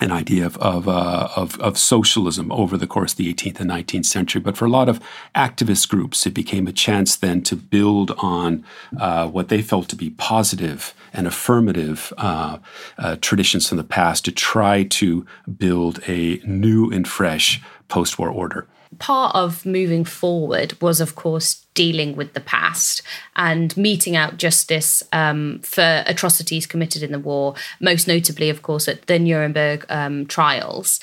an 0.00 0.12
idea 0.12 0.46
of 0.46 0.56
of, 0.58 0.88
uh, 0.88 1.28
of, 1.36 1.58
of 1.60 1.78
socialism 1.78 2.52
over 2.52 2.76
the 2.76 2.86
course 2.86 3.12
of 3.12 3.18
the 3.18 3.32
18th 3.32 3.60
and 3.60 3.70
19th 3.70 4.06
century. 4.06 4.40
But 4.40 4.56
for 4.56 4.64
a 4.64 4.70
lot 4.70 4.88
of 4.88 5.00
activist 5.34 5.88
groups, 5.88 6.26
it 6.26 6.34
became 6.34 6.66
a 6.66 6.72
chance 6.72 7.16
then 7.16 7.42
to 7.42 7.56
build 7.56 8.10
on 8.18 8.64
uh, 8.98 9.28
what 9.28 9.48
they 9.48 9.62
felt 9.62 9.88
to 9.88 9.96
be 9.96 10.10
positive 10.10 10.94
and 11.12 11.26
affirmative 11.26 12.12
uh, 12.18 12.58
uh 12.98 13.16
traditions 13.20 13.68
from 13.68 13.78
the 13.78 13.84
past 13.84 14.24
to 14.24 14.32
try 14.32 14.82
to 14.84 15.26
build 15.56 16.00
a 16.06 16.40
new 16.44 16.90
and 16.90 17.08
fresh 17.08 17.62
post-war 17.88 18.28
order 18.28 18.66
part 18.98 19.34
of 19.34 19.66
moving 19.66 20.04
forward 20.04 20.80
was, 20.80 21.00
of 21.00 21.14
course, 21.14 21.64
dealing 21.74 22.16
with 22.16 22.32
the 22.32 22.40
past 22.40 23.02
and 23.36 23.76
meting 23.76 24.16
out 24.16 24.38
justice 24.38 25.02
um, 25.12 25.60
for 25.60 26.02
atrocities 26.06 26.66
committed 26.66 27.02
in 27.02 27.12
the 27.12 27.18
war, 27.18 27.54
most 27.80 28.08
notably, 28.08 28.50
of 28.50 28.62
course, 28.62 28.88
at 28.88 29.06
the 29.06 29.18
Nuremberg 29.18 29.84
um, 29.88 30.26
trials. 30.26 31.00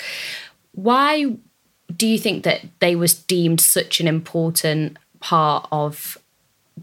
Why 0.72 1.36
do 1.96 2.06
you 2.06 2.18
think 2.18 2.44
that 2.44 2.62
they 2.80 2.96
was 2.96 3.14
deemed 3.14 3.60
such 3.60 4.00
an 4.00 4.08
important 4.08 4.96
part 5.20 5.68
of 5.70 6.18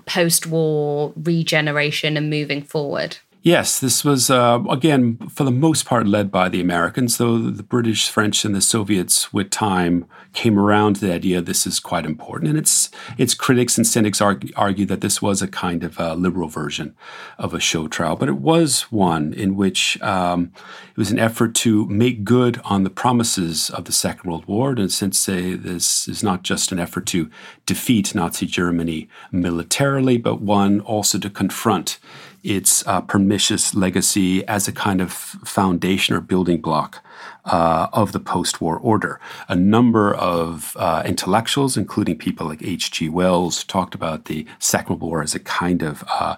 post-war 0.06 1.14
regeneration 1.16 2.18
and 2.18 2.30
moving 2.30 2.62
forward? 2.62 3.18
Yes, 3.44 3.80
this 3.80 4.06
was, 4.06 4.30
uh, 4.30 4.62
again, 4.70 5.18
for 5.28 5.44
the 5.44 5.50
most 5.50 5.88
part 5.88 6.06
led 6.06 6.30
by 6.30 6.48
the 6.48 6.62
Americans, 6.62 7.18
though 7.18 7.40
the 7.40 7.64
British, 7.64 8.08
French, 8.08 8.46
and 8.46 8.54
the 8.54 8.62
Soviets 8.62 9.34
with 9.34 9.50
time 9.50 10.06
came 10.34 10.60
around 10.60 10.98
to 10.98 11.08
the 11.08 11.12
idea 11.12 11.42
this 11.42 11.66
is 11.66 11.80
quite 11.80 12.06
important. 12.06 12.50
And 12.52 12.60
its, 12.60 12.92
its 13.18 13.34
critics 13.34 13.78
and 13.78 13.88
cynics 13.88 14.22
argue, 14.22 14.54
argue 14.56 14.86
that 14.86 15.02
this 15.02 15.24
was 15.24 15.42
a 15.42 15.48
kind 15.48 15.84
of 15.84 15.98
liberal 16.20 16.50
version 16.50 16.94
of 17.40 17.56
a 17.56 17.60
show 17.60 17.88
trial, 17.88 18.16
but 18.16 18.30
it 18.30 18.38
was 18.38 18.84
one 18.92 19.34
in 19.34 19.56
which 19.56 20.00
um, 20.04 20.52
it 20.92 20.98
was 20.98 21.10
an 21.10 21.18
effort 21.18 21.56
to 21.56 21.88
make 21.88 22.24
good 22.24 22.62
on 22.64 22.84
the 22.84 22.92
promises 22.92 23.72
of 23.72 23.86
the 23.86 23.92
Second 23.92 24.30
World 24.30 24.46
War. 24.46 24.70
And 24.74 24.92
since 24.92 25.28
uh, 25.28 25.58
this 25.58 26.08
is 26.08 26.22
not 26.22 26.44
just 26.44 26.72
an 26.72 26.80
effort 26.80 27.08
to 27.08 27.28
defeat 27.66 28.14
Nazi 28.14 28.46
Germany 28.46 29.10
militarily, 29.32 30.18
but 30.18 30.42
one 30.42 30.80
also 30.82 31.18
to 31.18 31.30
confront 31.30 31.98
its 32.44 32.86
uh, 32.88 33.02
pernicious 33.02 33.76
legacy 33.76 34.46
as 34.48 34.68
a 34.68 34.72
kind 34.72 35.02
of 35.02 35.12
foundation 35.12 36.16
or 36.16 36.22
building 36.22 36.62
block 36.62 37.04
uh, 37.46 37.88
of 37.94 38.12
the 38.12 38.20
post 38.20 38.62
war 38.62 38.78
order. 38.78 39.20
A 39.48 39.56
number 39.56 40.14
of 40.14 40.76
uh, 40.80 41.04
intellectuals, 41.06 41.78
including 41.78 42.18
people 42.18 42.48
like 42.48 42.62
H.G. 42.62 43.10
Wells, 43.10 43.64
talked 43.64 43.96
about 43.96 44.26
the 44.26 44.46
Second 44.60 45.00
World 45.00 45.02
War 45.02 45.24
as 45.24 45.36
a 45.36 45.40
kind 45.40 45.82
of 45.82 46.04
uh, 46.08 46.36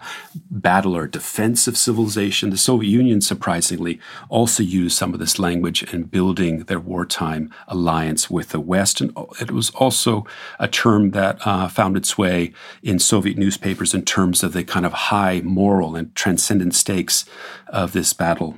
battle 0.50 0.96
or 0.96 1.08
defense 1.08 1.68
of 1.68 1.78
civilization. 1.78 2.50
The 2.50 2.58
Soviet 2.58 2.90
Union, 2.90 3.22
surprisingly, 3.22 4.00
also 4.30 4.64
used 4.64 4.98
some 4.98 5.14
of 5.14 5.20
this 5.20 5.40
language 5.40 5.84
in 5.94 6.04
building 6.04 6.60
their 6.66 6.80
wartime 6.80 7.54
alliance 7.68 8.30
with 8.30 8.50
the 8.50 8.60
West. 8.60 9.02
And 9.02 9.16
it 9.40 9.52
was 9.52 9.70
also 9.72 10.26
a 10.60 10.68
term 10.68 11.12
that 11.12 11.46
uh, 11.46 11.68
found 11.68 11.98
its 11.98 12.18
way 12.18 12.54
in 12.82 13.00
Soviet 13.00 13.38
newspapers 13.38 13.94
in 13.94 14.04
terms 14.04 14.44
of 14.44 14.54
the 14.54 14.64
kind 14.64 14.86
of 14.86 14.94
high 14.94 15.42
moral 15.42 15.96
and 15.96 16.14
transcendent 16.16 16.76
stakes 16.76 17.26
of 17.68 17.92
this 17.92 18.14
battle 18.14 18.58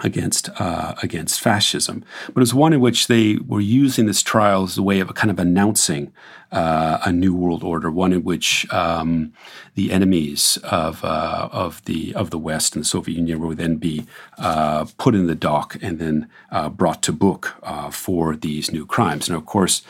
against 0.00 0.48
uh, 0.60 0.94
against 1.02 1.40
fascism, 1.40 2.04
but 2.26 2.36
it 2.36 2.40
was 2.40 2.54
one 2.54 2.72
in 2.72 2.80
which 2.80 3.06
they 3.06 3.36
were 3.46 3.60
using 3.60 4.06
this 4.06 4.22
trial 4.22 4.64
as 4.64 4.76
a 4.76 4.82
way 4.82 5.00
of 5.00 5.14
kind 5.14 5.30
of 5.30 5.38
announcing 5.38 6.12
uh, 6.54 7.00
a 7.04 7.12
new 7.12 7.34
world 7.34 7.64
order, 7.64 7.90
one 7.90 8.12
in 8.12 8.22
which 8.22 8.72
um, 8.72 9.32
the 9.74 9.90
enemies 9.90 10.56
of 10.62 11.04
uh, 11.04 11.48
of 11.50 11.84
the 11.84 12.14
of 12.14 12.30
the 12.30 12.38
West 12.38 12.76
and 12.76 12.84
the 12.84 12.88
Soviet 12.88 13.16
Union 13.16 13.40
would 13.40 13.58
then 13.58 13.76
be 13.76 14.06
uh, 14.38 14.86
put 14.96 15.16
in 15.16 15.26
the 15.26 15.34
dock 15.34 15.76
and 15.82 15.98
then 15.98 16.28
uh, 16.52 16.68
brought 16.68 17.02
to 17.02 17.12
book 17.12 17.56
uh, 17.64 17.90
for 17.90 18.36
these 18.36 18.72
new 18.72 18.86
crimes. 18.86 19.28
And 19.28 19.36
of 19.36 19.46
course, 19.46 19.82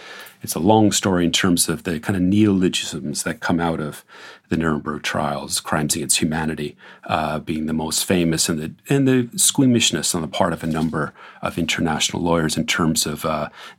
it's 0.42 0.54
a 0.54 0.60
long 0.60 0.90
story 0.90 1.24
in 1.24 1.32
terms 1.32 1.68
of 1.68 1.82
the 1.82 2.00
kind 2.00 2.16
of 2.16 2.22
neologisms 2.22 3.22
that 3.22 3.40
come 3.40 3.60
out 3.60 3.80
of 3.80 4.04
the 4.50 4.58
Nuremberg 4.58 5.02
trials, 5.02 5.58
crimes 5.58 5.96
against 5.96 6.20
humanity 6.20 6.76
uh, 7.04 7.38
being 7.38 7.64
the 7.64 7.72
most 7.72 8.04
famous, 8.04 8.48
and 8.48 8.58
the 8.58 8.72
and 8.88 9.06
the 9.06 9.28
squeamishness 9.36 10.14
on 10.14 10.22
the 10.22 10.28
part 10.28 10.52
of 10.52 10.62
a 10.62 10.66
number 10.66 11.12
of 11.42 11.58
international 11.58 12.22
lawyers 12.22 12.56
in 12.56 12.66
terms 12.66 13.06
of 13.06 13.22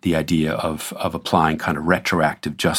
the 0.01 0.15
idea 0.15 0.53
of 0.53 0.93
of 0.93 1.15
applying 1.15 1.57
kind 1.57 1.77
of 1.77 1.87
retroactive 1.87 2.57
justice 2.57 2.74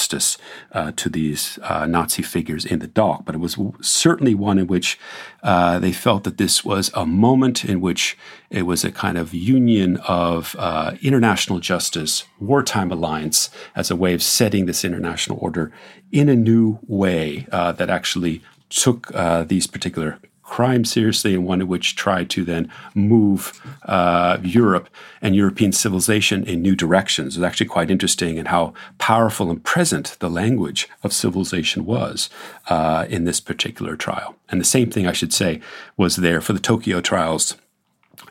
uh, 0.72 0.92
to 0.96 1.08
these 1.08 1.58
uh, 1.62 1.86
Nazi 1.86 2.22
figures 2.22 2.64
in 2.64 2.78
the 2.78 2.86
dock. 2.86 3.24
But 3.24 3.34
it 3.34 3.38
was 3.38 3.56
certainly 3.80 4.34
one 4.34 4.58
in 4.58 4.66
which 4.66 4.98
uh, 5.42 5.78
they 5.78 5.92
felt 5.92 6.24
that 6.24 6.38
this 6.38 6.64
was 6.64 6.90
a 6.94 7.06
moment 7.06 7.64
in 7.64 7.80
which 7.80 8.16
it 8.50 8.62
was 8.62 8.84
a 8.84 8.92
kind 8.92 9.18
of 9.18 9.34
union 9.34 9.96
of 10.08 10.54
uh, 10.58 10.96
international 11.02 11.60
justice, 11.60 12.24
wartime 12.40 12.92
alliance, 12.92 13.50
as 13.74 13.90
a 13.90 13.96
way 13.96 14.14
of 14.14 14.22
setting 14.22 14.66
this 14.66 14.84
international 14.84 15.38
order 15.40 15.72
in 16.12 16.28
a 16.28 16.36
new 16.36 16.78
way 16.86 17.46
uh, 17.52 17.72
that 17.72 17.90
actually 17.90 18.42
took 18.68 19.14
uh, 19.14 19.44
these 19.44 19.66
particular 19.66 20.18
crimes 20.46 20.90
seriously 20.90 21.34
and 21.34 21.44
one 21.44 21.66
which 21.66 21.96
tried 21.96 22.30
to 22.30 22.44
then 22.44 22.70
move 22.94 23.60
uh, 23.84 24.38
Europe 24.42 24.88
and 25.20 25.34
European 25.34 25.72
civilization 25.72 26.44
in 26.44 26.62
new 26.62 26.74
directions. 26.74 27.36
It 27.36 27.40
was 27.40 27.46
actually 27.46 27.66
quite 27.66 27.90
interesting 27.90 28.38
in 28.38 28.46
how 28.46 28.72
powerful 28.98 29.50
and 29.50 29.62
present 29.62 30.16
the 30.20 30.30
language 30.30 30.88
of 31.02 31.12
civilization 31.12 31.84
was 31.84 32.30
uh, 32.68 33.06
in 33.10 33.24
this 33.24 33.40
particular 33.40 33.96
trial. 33.96 34.36
And 34.48 34.60
the 34.60 34.64
same 34.64 34.90
thing, 34.90 35.06
I 35.06 35.12
should 35.12 35.32
say, 35.32 35.60
was 35.96 36.16
there 36.16 36.40
for 36.40 36.52
the 36.52 36.60
Tokyo 36.60 37.00
trials 37.00 37.56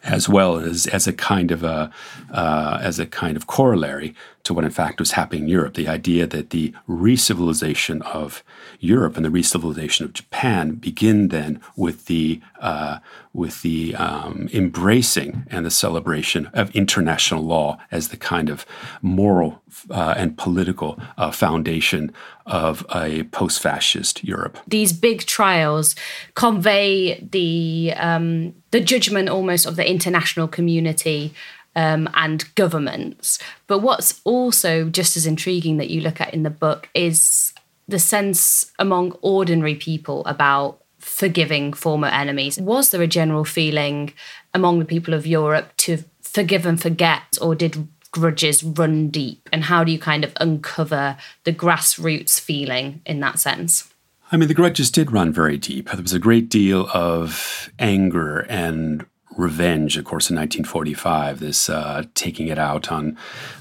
as 0.04 0.28
well 0.30 0.58
as 0.58 0.88
as 0.88 1.08
a 1.08 1.14
kind 1.14 1.52
of 1.52 1.64
a 1.64 1.92
uh, 2.32 2.80
as 2.82 3.00
a 3.00 3.06
kind 3.06 3.38
of 3.38 3.48
corollary 3.48 4.16
to 4.46 4.54
what 4.54 4.64
in 4.64 4.72
fact 4.72 5.00
was 5.00 5.12
happening 5.12 5.44
in 5.44 5.50
Europe. 5.50 5.74
The 5.74 5.88
idea 5.88 6.26
that 6.28 6.52
the 6.52 6.74
re-civilization 6.88 8.02
of 8.04 8.44
Europe 8.80 9.18
and 9.18 9.26
the 9.26 9.32
re-civilization 9.32 10.06
of 10.06 10.14
Japan 10.14 10.76
begin 10.76 11.28
then 11.30 11.60
with 11.76 12.06
the 12.06 12.40
uh, 12.62 13.00
with 13.34 13.64
the 13.64 13.96
um, 13.96 14.48
embracing 14.54 15.46
and 15.50 15.66
the 15.66 15.72
celebration 15.72 16.46
of 16.54 16.74
international 16.74 17.44
law 17.44 17.78
as 17.92 18.10
the 18.10 18.18
kind 18.18 18.50
of 18.50 18.66
moral 19.02 19.62
uh, 19.90 20.14
and 20.16 20.38
political 20.38 20.98
uh, 21.18 21.32
foundation 21.32 22.14
of 22.46 22.86
a 22.96 23.24
post-fascist 23.24 24.24
Europe. 24.24 24.58
These 24.68 24.94
big 24.94 25.26
trials 25.26 25.96
convey 26.36 27.20
the 27.20 27.94
um, 27.98 28.54
the 28.70 28.80
judgment 28.80 29.28
almost 29.28 29.66
of 29.66 29.76
the 29.76 29.90
international 29.90 30.48
community 30.48 31.34
um, 31.76 32.10
and 32.14 32.54
governments. 32.56 33.40
But 33.68 33.80
what's 33.80 34.22
also 34.24 34.90
just 34.90 35.18
as 35.18 35.26
intriguing 35.26 35.78
that 35.78 35.90
you 35.90 36.02
look 36.02 36.22
at 36.22 36.34
in 36.34 36.44
the 36.44 36.50
book 36.50 36.90
is 36.94 37.54
the 37.88 38.00
sense 38.00 38.72
among 38.80 39.12
ordinary 39.22 39.76
people 39.76 40.26
about 40.26 40.82
forgiving 41.00 41.72
former 41.72 42.08
enemies. 42.08 42.60
Was 42.60 42.90
there 42.90 43.02
a 43.02 43.08
general 43.08 43.46
feeling 43.46 44.14
among 44.54 44.80
the 44.80 44.86
people 44.86 45.14
of 45.14 45.28
Europe 45.28 45.76
to 45.78 46.04
forgive 46.22 46.66
and 46.66 46.82
forget, 46.82 47.38
or 47.40 47.54
did 47.54 47.88
grudges 48.12 48.64
run 48.64 49.10
deep? 49.10 49.48
And 49.54 49.66
how 49.66 49.84
do 49.84 49.92
you 49.92 50.00
kind 50.00 50.24
of 50.24 50.34
uncover 50.40 51.18
the 51.44 51.54
grassroots 51.54 52.40
feeling 52.40 53.02
in 53.06 53.20
that 53.20 53.40
sense? 53.40 53.92
I 54.32 54.38
mean, 54.38 54.48
the 54.48 54.56
grudges 54.56 54.90
did 54.90 55.12
run 55.12 55.32
very 55.32 55.58
deep. 55.58 55.90
There 55.92 56.02
was 56.02 56.14
a 56.14 56.20
great 56.20 56.50
deal 56.50 56.90
of 56.94 57.70
anger 57.78 58.40
and 58.50 59.06
revenge, 59.38 59.98
of 59.98 60.06
course, 60.06 60.30
in 60.30 60.36
1945, 60.36 61.40
this 61.40 61.70
uh, 61.70 62.04
taking 62.14 62.48
it 62.48 62.58
out 62.58 62.92
on 62.92 63.18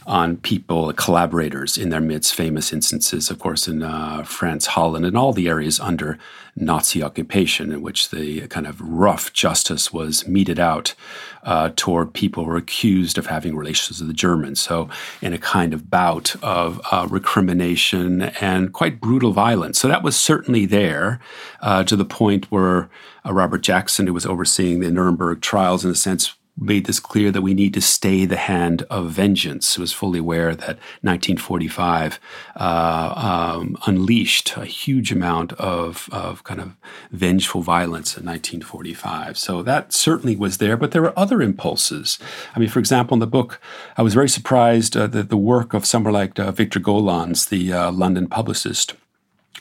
on 0.07 0.37
people, 0.37 0.93
collaborators 0.93 1.78
in 1.78 1.88
their 1.88 2.00
midst. 2.00 2.35
Famous 2.35 2.73
instances, 2.73 3.31
of 3.31 3.38
course, 3.38 3.66
in 3.66 3.83
uh, 3.83 4.23
France, 4.25 4.66
Holland, 4.66 5.07
and 5.07 5.16
all 5.16 5.33
the 5.33 5.49
areas 5.49 5.81
under 5.81 6.19
Nazi 6.56 7.02
occupation, 7.02 7.73
in 7.73 7.82
which 7.82 8.11
the 8.11 8.46
kind 8.49 8.66
of 8.66 8.80
rough 8.80 9.32
justice 9.32 9.92
was 9.92 10.26
meted 10.26 10.58
out 10.58 10.94
uh, 11.42 11.70
toward 11.76 12.12
people 12.12 12.44
who 12.44 12.50
were 12.50 12.56
accused 12.56 13.18
of 13.18 13.26
having 13.26 13.56
relations 13.56 13.99
with 13.99 14.08
the 14.08 14.14
Germans. 14.14 14.61
So, 14.61 14.88
in 15.20 15.32
a 15.32 15.38
kind 15.38 15.75
of 15.75 15.90
bout 15.90 16.37
of 16.42 16.80
uh, 16.90 17.06
recrimination 17.11 18.23
and 18.23 18.73
quite 18.73 19.00
brutal 19.00 19.32
violence. 19.32 19.78
So 19.78 19.88
that 19.88 20.02
was 20.02 20.16
certainly 20.16 20.66
there 20.66 21.20
uh, 21.61 21.84
to 21.84 21.96
the 21.96 22.04
point 22.04 22.50
where 22.50 22.88
uh, 23.25 23.32
Robert 23.32 23.62
Jackson, 23.62 24.06
who 24.06 24.14
was 24.14 24.26
overseeing 24.26 24.80
the 24.80 24.90
Nuremberg 24.90 25.40
trials, 25.40 25.84
in 25.84 25.90
a 25.90 25.94
sense, 25.94 26.34
made 26.56 26.87
this 26.87 27.00
clear 27.00 27.30
that 27.30 27.42
we 27.42 27.54
need 27.54 27.75
to 27.75 27.80
stay 27.80 28.25
the 28.25 28.37
hand 28.37 28.87
of 28.90 29.11
vengeance. 29.11 29.78
Was 29.78 29.92
fully 29.92 30.20
aware 30.20 30.54
that 30.54 30.78
1945 31.02 32.20
uh, 32.56 33.54
um, 33.56 33.76
unleashed 33.87 34.56
a 34.56 34.64
huge 34.64 35.11
amount 35.11 35.52
of, 35.54 36.08
of 36.12 36.44
kind 36.44 36.61
of 36.61 36.76
vengeful 37.11 37.62
violence 37.62 38.16
in 38.16 38.25
1945. 38.25 39.37
So 39.37 39.62
that 39.62 39.92
certainly 39.92 40.37
was 40.37 40.58
there, 40.58 40.76
but 40.76 40.92
there 40.92 41.02
were 41.02 41.18
other 41.18 41.42
impulses. 41.42 42.18
I 42.54 42.61
mean, 42.61 42.68
for 42.68 42.78
example, 42.78 43.14
in 43.14 43.20
the 43.20 43.26
book, 43.26 43.61
I 43.96 44.02
was 44.02 44.14
very 44.14 44.28
surprised 44.28 44.96
uh, 44.96 45.06
that 45.08 45.30
the 45.30 45.37
work 45.37 45.75
of 45.75 45.84
someone 45.84 46.12
like 46.12 46.38
uh, 46.38 46.52
Victor 46.52 46.80
Gollancz, 46.80 47.49
the 47.49 47.73
uh, 47.73 47.90
London 47.90 48.28
publicist, 48.28 48.94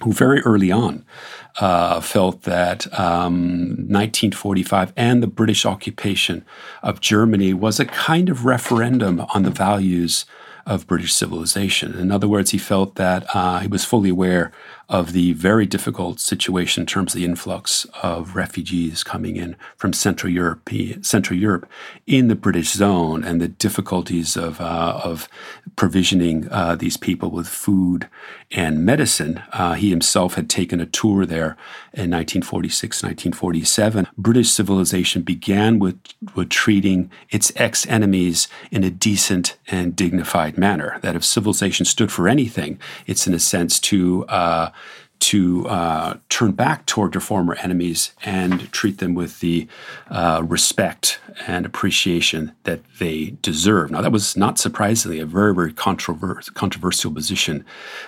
who 0.02 0.12
very 0.12 0.42
early 0.42 0.72
on 0.72 1.06
uh, 1.60 2.02
felt 2.02 2.44
that 2.44 2.88
um, 3.00 3.70
1945 3.88 4.92
and 4.98 5.22
the 5.22 5.28
British 5.28 5.66
occupation 5.66 6.44
of 6.82 7.00
Germany 7.00 7.54
was 7.54 7.80
a 7.80 7.86
kind 7.86 8.30
of 8.30 8.46
referendum 8.46 9.22
on 9.34 9.44
the 9.44 9.52
values 9.52 10.26
of 10.66 10.88
British 10.88 11.14
civilization. 11.14 11.98
In 11.98 12.12
other 12.12 12.28
words, 12.28 12.52
he 12.52 12.58
felt 12.58 12.96
that 12.96 13.26
uh, 13.36 13.60
he 13.60 13.68
was 13.68 13.86
fully 13.86 14.10
aware 14.10 14.52
of 14.94 15.12
the 15.12 15.34
very 15.34 15.66
difficult 15.66 16.20
situation 16.20 16.84
in 16.84 16.86
terms 16.86 17.16
of 17.16 17.20
the 17.20 17.26
influx 17.26 17.88
of 18.04 18.36
refugees 18.36 19.04
coming 19.04 19.36
in 19.36 19.56
from 19.76 19.92
Central 19.92 20.32
Europe, 20.32 20.70
Central 21.02 21.38
Europe 21.38 21.68
in 22.06 22.28
the 22.28 22.36
British 22.36 22.70
zone, 22.70 23.24
and 23.24 23.42
the 23.42 23.48
difficulties 23.48 24.38
of 24.38 24.62
uh, 24.62 25.02
of 25.04 25.28
provisioning 25.76 26.48
uh, 26.52 26.76
these 26.76 26.96
people 26.96 27.32
with 27.32 27.48
food 27.48 28.08
and 28.52 28.86
medicine. 28.86 29.42
Uh, 29.52 29.74
he 29.74 29.90
himself 29.90 30.36
had 30.36 30.48
taken 30.48 30.80
a 30.80 30.86
tour 30.86 31.26
there 31.26 31.58
in 31.94 32.10
1946, 32.10 33.04
1947. 33.04 34.08
British 34.18 34.50
civilization 34.50 35.22
began 35.22 35.78
with, 35.78 36.00
with 36.36 36.50
treating 36.50 37.12
its 37.30 37.52
ex 37.56 37.86
enemies 37.88 38.48
in 38.72 38.84
a 38.84 38.90
decent 38.90 39.58
and 39.68 39.96
dignified 39.96 40.58
manner. 40.58 40.98
That 41.02 41.16
if 41.16 41.24
civilization 41.24 41.86
stood 41.86 42.12
for 42.12 42.28
anything, 42.28 42.80
it's 43.06 43.28
in 43.28 43.34
a 43.34 43.40
sense 43.40 43.80
to 43.82 44.26
uh, 44.26 44.72
to 45.24 45.66
uh, 45.70 46.18
turn 46.28 46.52
back 46.52 46.86
toward 46.86 47.14
your 47.14 47.22
former 47.22 47.56
enemies 47.56 48.12
and 48.26 48.70
treat 48.74 48.98
them 48.98 49.14
with 49.14 49.40
the 49.40 49.66
uh, 50.10 50.44
respect 50.46 51.18
and 51.48 51.66
appreciation 51.66 52.52
that 52.64 52.82
they 53.00 53.38
deserve. 53.42 53.90
Now, 53.90 54.02
that 54.02 54.12
was 54.12 54.36
not 54.36 54.60
surprisingly 54.60 55.20
a 55.20 55.26
very, 55.26 55.56
very 55.56 55.72
controver- 55.72 56.54
controversial 56.56 57.10
position 57.10 57.64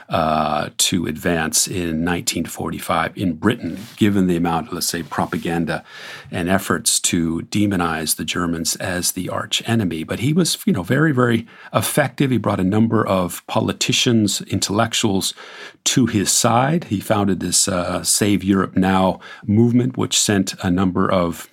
uh, 0.10 0.72
to 0.78 1.06
advance 1.06 1.68
in 1.68 2.04
1945 2.04 3.18
in 3.18 3.36
Britain, 3.36 3.80
given 3.96 4.28
the 4.28 4.36
amount, 4.36 4.68
of, 4.68 4.74
let's 4.74 4.88
say, 4.88 5.02
propaganda 5.02 5.86
and 6.32 6.50
efforts 6.50 7.00
to 7.00 7.44
demonize 7.44 8.18
the 8.18 8.26
Germans 8.26 8.76
as 8.76 9.14
the 9.14 9.30
arch 9.30 9.64
enemy. 9.66 10.04
But 10.04 10.20
he 10.20 10.34
was, 10.34 10.58
you 10.66 10.74
know, 10.74 10.84
very, 10.84 11.14
very 11.14 11.48
effective. 11.74 12.30
He 12.30 12.38
brought 12.38 12.60
a 12.60 12.66
number 12.66 13.08
of 13.08 13.42
politicians, 13.48 14.42
intellectuals 14.42 15.34
to 15.86 16.08
his 16.08 16.30
side. 16.30 16.86
He 16.86 17.00
founded 17.06 17.40
this 17.40 17.68
uh, 17.68 18.04
Save 18.04 18.44
Europe 18.44 18.76
Now 18.76 19.20
movement, 19.46 19.98
which 19.98 20.20
sent 20.20 20.56
a 20.64 20.72
number 20.72 21.12
of 21.12 21.50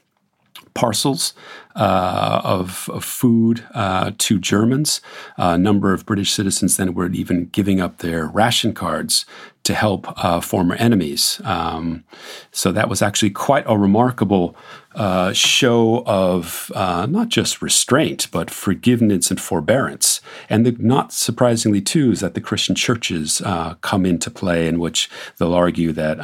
parcels 0.75 1.35
uh, 1.77 2.41
of, 2.45 2.89
of, 2.93 3.05
food 3.05 3.65
uh, 3.75 4.13
to 4.19 4.39
Germans. 4.39 5.01
a 5.37 5.59
number 5.59 5.93
of 5.93 6.07
British 6.07 6.33
citizens 6.33 6.77
then 6.77 6.95
were 6.95 7.11
even 7.11 7.47
giving 7.47 7.81
up 7.81 7.99
their 7.99 8.27
ration 8.27 8.73
cards 8.73 9.27
to 9.65 9.75
help 9.75 10.07
uh, 10.25 10.41
former 10.41 10.75
enemies. 10.77 11.41
Um, 11.45 12.05
so 12.51 12.73
that 12.73 12.89
was 12.89 13.03
actually 13.03 13.31
quite 13.31 13.65
a 13.67 13.79
remarkable 13.79 14.57
uh, 14.95 15.33
show 15.33 16.05
of 16.07 16.71
uh, 16.75 17.07
not 17.07 17.29
just 17.29 17.63
restraint, 17.63 18.29
but 18.31 18.51
forgiveness 18.51 19.31
and 19.31 19.41
forbearance. 19.41 20.21
And 20.49 20.67
the, 20.67 20.73
not 20.79 21.13
surprisingly, 21.13 21.81
too, 21.81 22.13
is 22.13 22.21
that 22.21 22.35
the 22.35 22.41
Christian 22.41 22.75
churches 22.75 23.41
uh, 23.43 23.75
come 23.81 24.07
into 24.07 24.31
play, 24.31 24.69
in 24.69 24.79
which 24.79 25.11
they'll 25.39 25.55
argue 25.55 25.93
that 25.93 26.19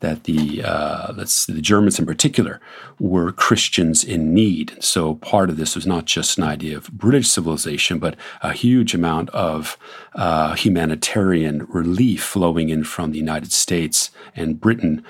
that 0.00 0.24
the 0.24 0.62
uh, 0.62 1.12
the 1.12 1.60
Germans 1.60 1.98
in 1.98 2.06
particular 2.06 2.60
were 2.98 3.32
Christians 3.32 4.04
in 4.04 4.34
need. 4.34 4.76
So 4.80 5.14
part 5.16 5.50
of 5.50 5.56
this 5.56 5.74
was 5.74 5.86
not 5.86 6.04
just 6.04 6.38
an 6.38 6.44
idea 6.44 6.76
of 6.76 6.92
British 6.92 7.28
civilization, 7.28 7.98
but 7.98 8.16
a 8.42 8.52
huge 8.52 8.94
amount 8.94 9.30
of 9.30 9.78
uh, 10.14 10.54
humanitarian 10.54 11.66
relief 11.68 12.22
flowing 12.22 12.68
in 12.68 12.84
from 12.84 13.12
the 13.12 13.18
United 13.18 13.52
States 13.52 14.10
and 14.34 14.60
Britain. 14.60 15.02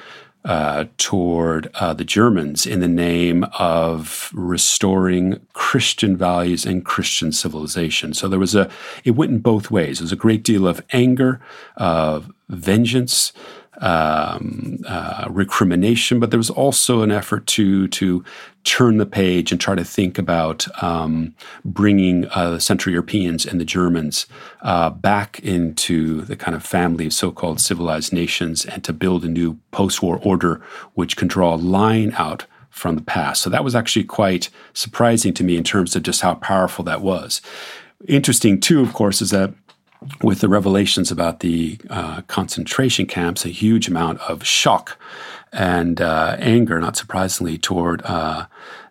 Uh, 0.47 0.85
toward 0.97 1.69
uh, 1.75 1.93
the 1.93 2.05
Germans 2.05 2.67
in 2.67 2.79
the 2.79 2.87
name 2.87 3.45
of 3.59 4.31
restoring 4.33 5.41
Christian 5.55 6.17
values 6.17 6.65
and 6.65 6.85
Christian 6.85 7.33
civilization. 7.33 8.15
So 8.15 8.29
there 8.29 8.39
was 8.39 8.55
a, 8.55 8.71
it 9.03 9.17
went 9.17 9.33
in 9.33 9.41
both 9.41 9.73
ways. 9.73 9.99
There 9.99 10.05
was 10.05 10.13
a 10.13 10.17
great 10.17 10.45
deal 10.45 10.69
of 10.69 10.81
anger, 10.93 11.41
of 11.77 12.33
vengeance, 12.49 13.33
um, 13.81 14.79
uh, 14.87 15.27
recrimination, 15.29 16.21
but 16.21 16.31
there 16.31 16.39
was 16.39 16.51
also 16.51 17.03
an 17.03 17.11
effort 17.11 17.47
to 17.49 17.89
to 17.89 18.25
turn 18.67 18.99
the 18.99 19.07
page 19.07 19.53
and 19.53 19.61
try 19.61 19.77
to 19.77 19.85
think 19.85 20.19
about 20.19 20.67
um, 20.83 21.35
bringing 21.65 22.27
uh, 22.27 22.59
Central 22.59 22.93
Europeans 22.93 23.47
and 23.47 23.61
the 23.61 23.65
Germans 23.65 24.27
uh, 24.63 24.91
back 24.91 25.39
into 25.41 26.23
the 26.23 26.37
kind 26.37 26.55
of 26.57 26.65
family 26.65 27.07
of 27.07 27.13
so-called 27.13 27.61
civilized 27.61 28.13
nations, 28.13 28.67
and 28.67 28.83
to 28.83 28.93
build 28.93 29.25
a 29.25 29.29
new 29.29 29.57
post-war 29.71 30.19
order 30.23 30.61
which 30.95 31.17
can 31.17 31.29
draw 31.29 31.55
a 31.55 31.57
line 31.57 32.13
out 32.19 32.47
from 32.71 32.97
the 32.97 33.03
past. 33.03 33.41
So 33.43 33.51
that 33.51 33.65
was 33.65 33.75
actually 33.75 34.05
quite 34.05 34.51
surprising 34.75 35.33
to 35.35 35.45
me 35.45 35.57
in 35.57 35.65
terms 35.65 35.97
of 35.97 36.03
just 36.03 36.21
how 36.21 36.35
powerful 36.35 36.85
that 36.85 37.01
was. 37.01 37.41
Interesting 38.09 38.61
too, 38.61 38.83
of 38.83 38.93
course, 38.93 39.23
is 39.23 39.31
that 39.31 39.55
with 40.23 40.41
the 40.41 40.49
revelations 40.49 41.11
about 41.11 41.41
the 41.41 41.79
uh, 41.89 42.21
concentration 42.27 43.07
camps, 43.07 43.47
a 43.47 43.49
huge 43.49 43.89
amount 43.89 44.21
of 44.29 44.45
shock 44.45 44.99
and 45.53 46.01
uh, 46.01 46.37
anger, 46.39 46.81
not 46.81 46.97
surprisingly, 46.97 47.59
toward 47.59 48.03
uh, 48.05 48.47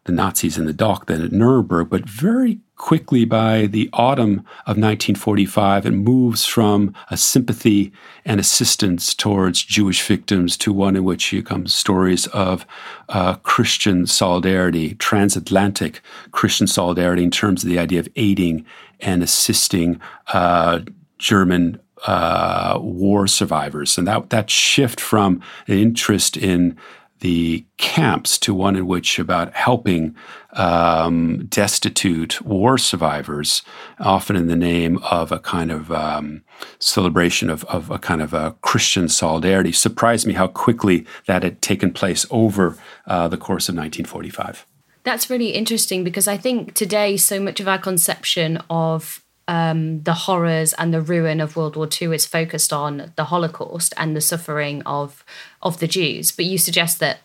the 0.06 0.12
Nazis 0.12 0.58
in 0.58 0.66
the 0.66 0.74
dock 0.74 1.08
then 1.08 1.22
at 1.22 1.32
Nuremberg, 1.32 1.90
but 1.90 2.08
very 2.08 2.60
quickly 2.76 3.26
by 3.26 3.66
the 3.66 3.90
autumn 3.94 4.40
of 4.66 4.78
1945, 4.78 5.86
it 5.86 5.92
moves 5.92 6.46
from 6.46 6.94
a 7.10 7.18
sympathy 7.18 7.92
and 8.24 8.40
assistance 8.40 9.14
towards 9.14 9.64
Jewish 9.64 10.02
victims 10.04 10.58
to 10.58 10.74
one 10.74 10.96
in 10.96 11.04
which 11.04 11.34
comes 11.46 11.74
stories 11.74 12.28
of 12.28 12.66
uh, 13.10 13.36
Christian 13.38 14.06
solidarity, 14.06 14.96
transatlantic 14.96 16.02
Christian 16.32 16.68
solidarity 16.68 17.24
in 17.24 17.32
terms 17.32 17.64
of 17.64 17.70
the 17.70 17.80
idea 17.80 18.00
of 18.00 18.10
aiding 18.16 18.66
and 19.00 19.24
assisting 19.24 20.00
uh, 20.34 20.82
German 21.18 21.80
uh, 22.06 22.78
war 22.82 23.28
survivors. 23.28 23.98
And 23.98 24.08
that, 24.08 24.30
that 24.30 24.50
shift 24.50 25.00
from 25.00 25.42
an 25.68 25.78
interest 25.78 26.38
in 26.38 26.78
the 27.20 27.66
camps 27.78 28.38
to 28.38 28.54
one 28.54 28.76
in 28.76 28.86
which 28.86 29.18
about 29.18 29.54
helping 29.54 30.16
um, 30.54 31.46
destitute 31.48 32.42
war 32.42 32.78
survivors, 32.78 33.64
often 34.00 34.36
in 34.36 34.48
the 34.48 34.56
name 34.56 35.00
of 35.10 35.32
a 35.32 35.40
kind 35.40 35.72
of 35.72 35.92
um, 35.92 36.44
celebration 36.80 37.50
of, 37.50 37.64
of, 37.66 37.90
a 37.90 37.98
kind 37.98 38.22
of 38.22 38.34
a 38.34 38.56
Christian 38.62 39.10
solidarity, 39.10 39.72
surprised 39.72 40.28
me 40.28 40.34
how 40.34 40.48
quickly 40.48 41.06
that 41.26 41.44
had 41.44 41.62
taken 41.62 41.92
place 41.92 42.26
over 42.30 42.78
uh, 43.08 43.28
the 43.28 43.38
course 43.38 43.70
of 43.70 43.76
1945. 43.76 44.66
That's 45.04 45.30
really 45.30 45.50
interesting 45.50 46.04
because 46.04 46.28
I 46.28 46.38
think 46.38 46.74
today 46.74 47.18
so 47.18 47.40
much 47.40 47.60
of 47.60 47.68
our 47.68 47.78
conception 47.78 48.58
of 48.70 49.25
um, 49.48 50.02
the 50.04 50.14
horrors 50.14 50.74
and 50.74 50.94
the 50.94 51.02
ruin 51.02 51.40
of 51.40 51.56
World 51.56 51.76
War 51.76 51.88
II 51.90 52.16
is 52.16 52.26
focused 52.26 52.74
on 52.74 53.14
the 53.16 53.26
Holocaust 53.26 53.94
and 53.98 54.16
the 54.16 54.22
suffering 54.22 54.82
of 54.84 55.24
of 55.62 55.80
the 55.80 55.88
Jews. 55.88 56.32
But 56.32 56.46
you 56.46 56.58
suggest 56.58 57.00
that 57.00 57.20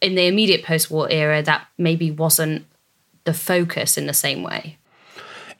in 0.00 0.14
the 0.14 0.26
immediate 0.26 0.64
post-war 0.64 1.10
era, 1.10 1.42
that 1.42 1.66
maybe 1.78 2.10
wasn't 2.10 2.66
the 3.24 3.34
focus 3.34 3.96
in 3.96 4.06
the 4.06 4.14
same 4.14 4.42
way. 4.42 4.76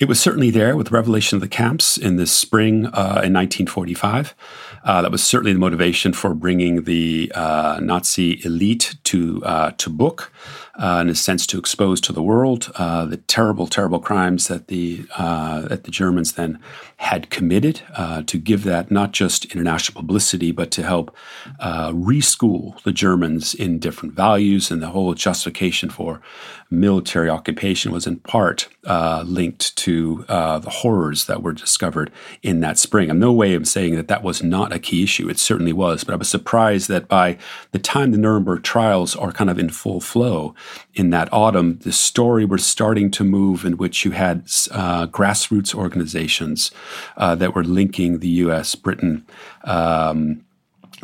It 0.00 0.08
was 0.08 0.20
certainly 0.20 0.50
there 0.50 0.76
with 0.76 0.88
the 0.88 0.92
revelation 0.94 1.36
of 1.36 1.40
the 1.40 1.48
camps 1.48 1.96
in 1.96 2.16
the 2.16 2.26
spring 2.26 2.86
uh, 2.86 3.22
in 3.24 3.32
1945. 3.32 4.34
Uh, 4.82 5.02
that 5.02 5.10
was 5.10 5.22
certainly 5.22 5.52
the 5.52 5.58
motivation 5.58 6.12
for 6.12 6.34
bringing 6.34 6.82
the 6.82 7.30
uh, 7.34 7.78
Nazi 7.80 8.44
elite 8.44 8.96
to 9.04 9.42
uh, 9.44 9.70
to 9.78 9.88
book 9.88 10.32
uh, 10.78 10.98
in 11.02 11.08
a 11.08 11.14
sense, 11.14 11.46
to 11.46 11.58
expose 11.58 12.00
to 12.02 12.12
the 12.12 12.22
world 12.22 12.72
uh, 12.76 13.04
the 13.04 13.16
terrible, 13.16 13.66
terrible 13.66 14.00
crimes 14.00 14.48
that 14.48 14.68
the 14.68 15.06
uh, 15.16 15.62
that 15.68 15.84
the 15.84 15.90
Germans 15.90 16.32
then 16.32 16.58
had 16.96 17.30
committed. 17.30 17.82
Uh, 17.94 18.22
to 18.22 18.38
give 18.38 18.64
that 18.64 18.90
not 18.90 19.12
just 19.12 19.44
international 19.46 20.00
publicity, 20.00 20.50
but 20.52 20.70
to 20.70 20.82
help 20.82 21.14
uh, 21.60 21.90
reschool 21.90 22.80
the 22.82 22.92
Germans 22.92 23.54
in 23.54 23.78
different 23.78 24.14
values, 24.14 24.70
and 24.70 24.82
the 24.82 24.88
whole 24.88 25.14
justification 25.14 25.90
for 25.90 26.20
military 26.70 27.28
occupation 27.28 27.92
was 27.92 28.06
in 28.06 28.16
part 28.16 28.68
uh, 28.84 29.22
linked 29.26 29.76
to 29.76 30.24
the 30.26 30.70
horrors 30.70 31.26
that 31.26 31.42
were 31.42 31.52
discovered 31.52 32.10
in 32.42 32.60
that 32.60 32.78
spring. 32.78 33.10
I'm 33.10 33.18
no 33.18 33.32
way 33.32 33.54
of 33.54 33.68
saying 33.68 33.96
that 33.96 34.08
that 34.08 34.22
was 34.22 34.42
not 34.42 34.72
a 34.72 34.78
key 34.78 35.04
issue. 35.04 35.28
It 35.28 35.38
certainly 35.38 35.72
was, 35.72 36.04
but 36.04 36.14
I 36.14 36.16
was 36.16 36.28
surprised 36.28 36.88
that 36.88 37.08
by 37.08 37.38
the 37.72 37.78
time 37.78 38.10
the 38.10 38.18
Nuremberg 38.18 38.62
trials 38.62 39.14
are 39.14 39.32
kind 39.32 39.50
of 39.50 39.58
in 39.58 39.68
full 39.68 40.00
flow, 40.00 40.54
in 40.94 41.10
that 41.10 41.32
autumn, 41.32 41.78
the 41.78 41.92
story 41.92 42.44
was 42.44 42.64
starting 42.64 43.10
to 43.12 43.24
move 43.24 43.64
in 43.64 43.76
which 43.76 44.04
you 44.04 44.12
had 44.12 44.40
uh, 44.70 45.06
grassroots 45.06 45.74
organizations 45.74 46.70
uh, 47.16 47.34
that 47.34 47.54
were 47.54 47.64
linking 47.64 48.18
the 48.18 48.28
US, 48.28 48.74
Britain, 48.74 49.26
um, 49.64 50.44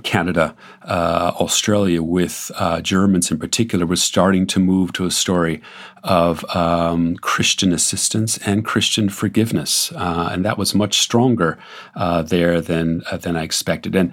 Canada, 0.02 0.54
uh, 0.82 1.32
Australia, 1.40 2.02
with 2.02 2.50
uh, 2.56 2.80
Germans 2.80 3.30
in 3.30 3.38
particular, 3.38 3.86
was 3.86 4.02
starting 4.02 4.46
to 4.46 4.60
move 4.60 4.92
to 4.92 5.04
a 5.04 5.10
story 5.10 5.60
of 6.02 6.44
um, 6.56 7.16
Christian 7.16 7.72
assistance 7.72 8.38
and 8.38 8.64
Christian 8.64 9.08
forgiveness, 9.08 9.92
uh, 9.92 10.30
and 10.32 10.44
that 10.44 10.58
was 10.58 10.74
much 10.74 10.98
stronger 10.98 11.58
uh, 11.94 12.22
there 12.22 12.60
than 12.60 13.02
uh, 13.10 13.16
than 13.16 13.36
I 13.36 13.42
expected. 13.42 13.94
And 13.94 14.12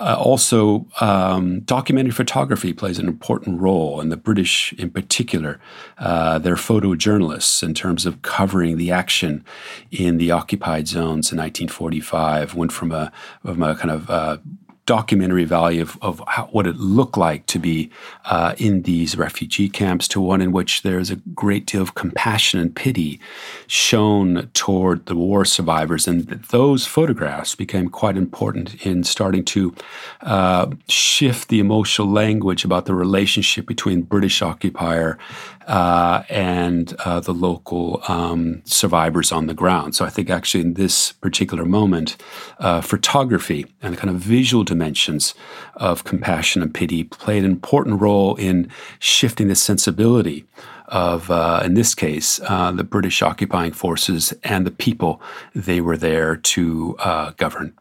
uh, 0.00 0.16
also, 0.18 0.86
um, 1.00 1.60
documentary 1.60 2.10
photography 2.10 2.72
plays 2.72 2.98
an 2.98 3.06
important 3.06 3.60
role, 3.60 4.00
and 4.00 4.10
the 4.10 4.16
British, 4.16 4.72
in 4.72 4.90
particular, 4.90 5.60
uh, 5.98 6.38
they're 6.38 6.56
photojournalists 6.56 7.62
in 7.62 7.74
terms 7.74 8.04
of 8.04 8.20
covering 8.22 8.76
the 8.76 8.90
action 8.90 9.44
in 9.92 10.18
the 10.18 10.32
occupied 10.32 10.88
zones 10.88 11.30
in 11.30 11.38
1945. 11.38 12.54
Went 12.56 12.72
from 12.72 12.90
a, 12.90 13.12
from 13.44 13.62
a 13.62 13.76
kind 13.76 13.92
of 13.92 14.10
uh, 14.10 14.38
documentary 14.86 15.44
value 15.44 15.82
of, 15.82 15.98
of 16.02 16.22
how, 16.28 16.46
what 16.46 16.66
it 16.66 16.76
looked 16.76 17.16
like 17.16 17.46
to 17.46 17.58
be 17.58 17.90
uh, 18.26 18.54
in 18.58 18.82
these 18.82 19.16
refugee 19.16 19.68
camps 19.68 20.06
to 20.08 20.20
one 20.20 20.40
in 20.40 20.52
which 20.52 20.82
there's 20.82 21.10
a 21.10 21.16
great 21.34 21.66
deal 21.66 21.82
of 21.82 21.94
compassion 21.94 22.60
and 22.60 22.76
pity 22.76 23.18
shown 23.66 24.48
toward 24.52 25.06
the 25.06 25.14
war 25.14 25.44
survivors. 25.44 26.06
And 26.06 26.26
those 26.50 26.86
photographs 26.86 27.54
became 27.54 27.88
quite 27.88 28.16
important 28.16 28.84
in 28.86 29.04
starting 29.04 29.44
to 29.46 29.74
uh, 30.22 30.70
shift 30.88 31.48
the 31.48 31.60
emotional 31.60 32.08
language 32.08 32.64
about 32.64 32.86
the 32.86 32.94
relationship 32.94 33.66
between 33.66 34.02
British 34.02 34.42
occupier 34.42 35.18
uh, 35.66 36.22
and 36.28 36.94
uh, 37.04 37.20
the 37.20 37.34
local 37.34 38.02
um, 38.08 38.62
survivors 38.64 39.32
on 39.32 39.46
the 39.46 39.54
ground. 39.54 39.94
So 39.94 40.04
I 40.04 40.10
think 40.10 40.30
actually 40.30 40.62
in 40.62 40.74
this 40.74 41.12
particular 41.12 41.64
moment, 41.64 42.16
uh, 42.58 42.80
photography 42.80 43.66
and 43.82 43.94
the 43.94 43.96
kind 43.96 44.10
of 44.10 44.16
visual 44.16 44.64
dimensions 44.64 45.34
of 45.74 46.04
compassion 46.04 46.62
and 46.62 46.72
pity 46.72 47.04
played 47.04 47.44
an 47.44 47.50
important 47.50 48.00
role 48.00 48.34
in 48.36 48.70
shifting 48.98 49.48
the 49.48 49.54
sensibility 49.54 50.44
of, 50.88 51.30
uh, 51.30 51.62
in 51.64 51.74
this 51.74 51.94
case, 51.94 52.40
uh, 52.44 52.70
the 52.70 52.84
British 52.84 53.22
occupying 53.22 53.72
forces 53.72 54.34
and 54.44 54.66
the 54.66 54.70
people 54.70 55.20
they 55.54 55.80
were 55.80 55.96
there 55.96 56.36
to 56.36 56.94
uh, 56.98 57.30
govern. 57.36 57.72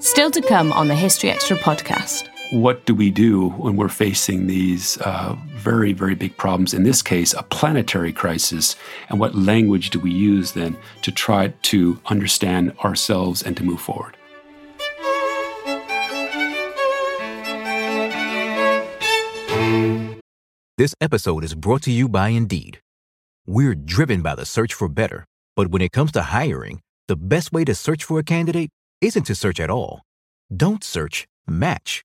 Still 0.00 0.30
to 0.30 0.40
come 0.40 0.72
on 0.72 0.88
the 0.88 0.94
History 0.94 1.30
Extra 1.30 1.56
podcast 1.58 2.28
what 2.50 2.86
do 2.86 2.94
we 2.94 3.10
do 3.10 3.50
when 3.50 3.76
we're 3.76 3.88
facing 3.88 4.46
these 4.46 4.98
uh, 5.02 5.36
very, 5.48 5.92
very 5.92 6.14
big 6.14 6.36
problems? 6.36 6.72
In 6.72 6.82
this 6.82 7.02
case, 7.02 7.34
a 7.34 7.42
planetary 7.42 8.12
crisis. 8.12 8.74
And 9.10 9.20
what 9.20 9.34
language 9.34 9.90
do 9.90 10.00
we 10.00 10.10
use 10.10 10.52
then 10.52 10.76
to 11.02 11.12
try 11.12 11.48
to 11.48 12.00
understand 12.06 12.76
ourselves 12.78 13.42
and 13.42 13.56
to 13.56 13.64
move 13.64 13.80
forward? 13.80 14.16
This 20.78 20.94
episode 21.00 21.44
is 21.44 21.54
brought 21.54 21.82
to 21.82 21.90
you 21.90 22.08
by 22.08 22.28
Indeed. 22.28 22.80
We're 23.46 23.74
driven 23.74 24.22
by 24.22 24.34
the 24.36 24.46
search 24.46 24.72
for 24.72 24.88
better, 24.88 25.26
but 25.56 25.68
when 25.68 25.82
it 25.82 25.92
comes 25.92 26.12
to 26.12 26.22
hiring, 26.22 26.80
the 27.08 27.16
best 27.16 27.52
way 27.52 27.64
to 27.64 27.74
search 27.74 28.04
for 28.04 28.18
a 28.18 28.24
candidate 28.24 28.70
isn't 29.00 29.24
to 29.24 29.34
search 29.34 29.58
at 29.58 29.70
all. 29.70 30.02
Don't 30.54 30.84
search, 30.84 31.26
match 31.46 32.04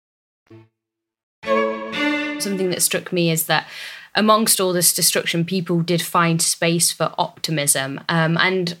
something 2.41 2.69
that 2.69 2.81
struck 2.81 3.11
me 3.11 3.31
is 3.31 3.45
that 3.45 3.67
amongst 4.15 4.59
all 4.59 4.73
this 4.73 4.93
destruction, 4.93 5.45
people 5.45 5.81
did 5.81 6.01
find 6.01 6.41
space 6.41 6.91
for 6.91 7.13
optimism. 7.17 8.01
Um, 8.09 8.37
and 8.37 8.77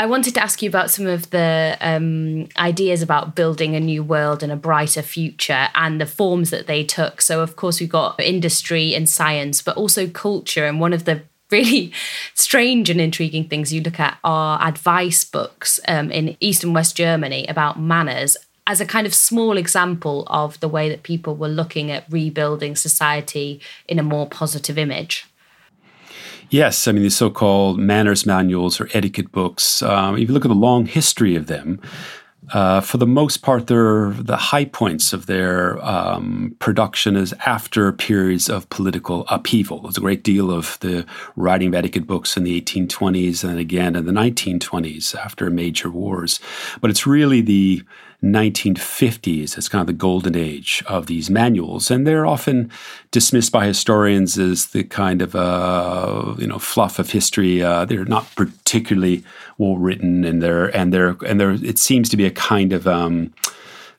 I 0.00 0.06
wanted 0.06 0.34
to 0.34 0.42
ask 0.42 0.60
you 0.60 0.68
about 0.68 0.90
some 0.90 1.06
of 1.06 1.30
the 1.30 1.76
um, 1.80 2.48
ideas 2.58 3.00
about 3.00 3.36
building 3.36 3.76
a 3.76 3.80
new 3.80 4.02
world 4.02 4.42
and 4.42 4.50
a 4.50 4.56
brighter 4.56 5.02
future 5.02 5.68
and 5.74 6.00
the 6.00 6.06
forms 6.06 6.50
that 6.50 6.66
they 6.66 6.82
took. 6.82 7.22
So, 7.22 7.40
of 7.40 7.54
course, 7.54 7.78
we've 7.78 7.88
got 7.88 8.18
industry 8.18 8.94
and 8.94 9.08
science, 9.08 9.62
but 9.62 9.76
also 9.76 10.08
culture. 10.08 10.66
And 10.66 10.80
one 10.80 10.92
of 10.92 11.04
the 11.04 11.22
really 11.50 11.92
strange 12.34 12.90
and 12.90 13.00
intriguing 13.00 13.48
things 13.48 13.72
you 13.72 13.80
look 13.80 14.00
at 14.00 14.18
are 14.24 14.60
advice 14.66 15.22
books 15.22 15.78
um, 15.86 16.10
in 16.10 16.36
East 16.40 16.64
and 16.64 16.74
West 16.74 16.96
Germany 16.96 17.46
about 17.46 17.78
manners 17.78 18.36
as 18.66 18.80
a 18.80 18.86
kind 18.86 19.06
of 19.06 19.14
small 19.14 19.56
example 19.56 20.24
of 20.28 20.58
the 20.60 20.68
way 20.68 20.88
that 20.88 21.02
people 21.02 21.36
were 21.36 21.48
looking 21.48 21.90
at 21.90 22.04
rebuilding 22.10 22.76
society 22.76 23.60
in 23.88 23.98
a 23.98 24.02
more 24.02 24.26
positive 24.26 24.78
image. 24.78 25.26
Yes, 26.50 26.86
I 26.86 26.92
mean, 26.92 27.02
the 27.02 27.10
so 27.10 27.30
called 27.30 27.78
manners 27.78 28.26
manuals 28.26 28.80
or 28.80 28.88
etiquette 28.94 29.32
books, 29.32 29.82
um, 29.82 30.16
if 30.16 30.28
you 30.28 30.34
look 30.34 30.44
at 30.44 30.48
the 30.48 30.54
long 30.54 30.86
history 30.86 31.34
of 31.36 31.46
them, 31.46 31.80
uh, 32.52 32.80
for 32.80 32.98
the 32.98 33.06
most 33.06 33.38
part, 33.38 33.66
they're, 33.68 34.10
the 34.10 34.36
high 34.36 34.66
points 34.66 35.12
of 35.14 35.26
their 35.26 35.82
um, 35.84 36.54
production 36.58 37.16
is 37.16 37.32
after 37.46 37.90
periods 37.90 38.50
of 38.50 38.68
political 38.68 39.24
upheaval. 39.28 39.80
There's 39.80 39.96
a 39.96 40.00
great 40.00 40.22
deal 40.22 40.50
of 40.50 40.78
the 40.80 41.06
writing 41.36 41.68
of 41.68 41.74
etiquette 41.74 42.06
books 42.06 42.36
in 42.36 42.44
the 42.44 42.60
1820s 42.60 43.48
and 43.48 43.58
again 43.58 43.96
in 43.96 44.04
the 44.04 44.12
1920s 44.12 45.14
after 45.14 45.48
major 45.48 45.90
wars. 45.90 46.38
But 46.82 46.90
it's 46.90 47.06
really 47.06 47.40
the 47.40 47.82
1950s 48.24 49.58
as 49.58 49.68
kind 49.68 49.80
of 49.80 49.86
the 49.86 49.92
golden 49.92 50.34
age 50.34 50.82
of 50.86 51.06
these 51.06 51.28
manuals, 51.28 51.90
and 51.90 52.06
they're 52.06 52.26
often 52.26 52.70
dismissed 53.10 53.52
by 53.52 53.66
historians 53.66 54.38
as 54.38 54.66
the 54.66 54.82
kind 54.82 55.20
of 55.20 55.36
uh, 55.36 56.34
you 56.38 56.46
know 56.46 56.58
fluff 56.58 56.98
of 56.98 57.10
history. 57.10 57.62
Uh, 57.62 57.84
they're 57.84 58.04
not 58.04 58.26
particularly 58.34 59.22
well 59.58 59.76
written, 59.76 60.24
and 60.24 60.42
they're 60.42 60.74
and 60.74 60.92
they're 60.92 61.16
and 61.26 61.38
there. 61.38 61.50
It 61.50 61.78
seems 61.78 62.08
to 62.08 62.16
be 62.16 62.24
a 62.24 62.30
kind 62.30 62.72
of 62.72 62.86
um, 62.86 63.32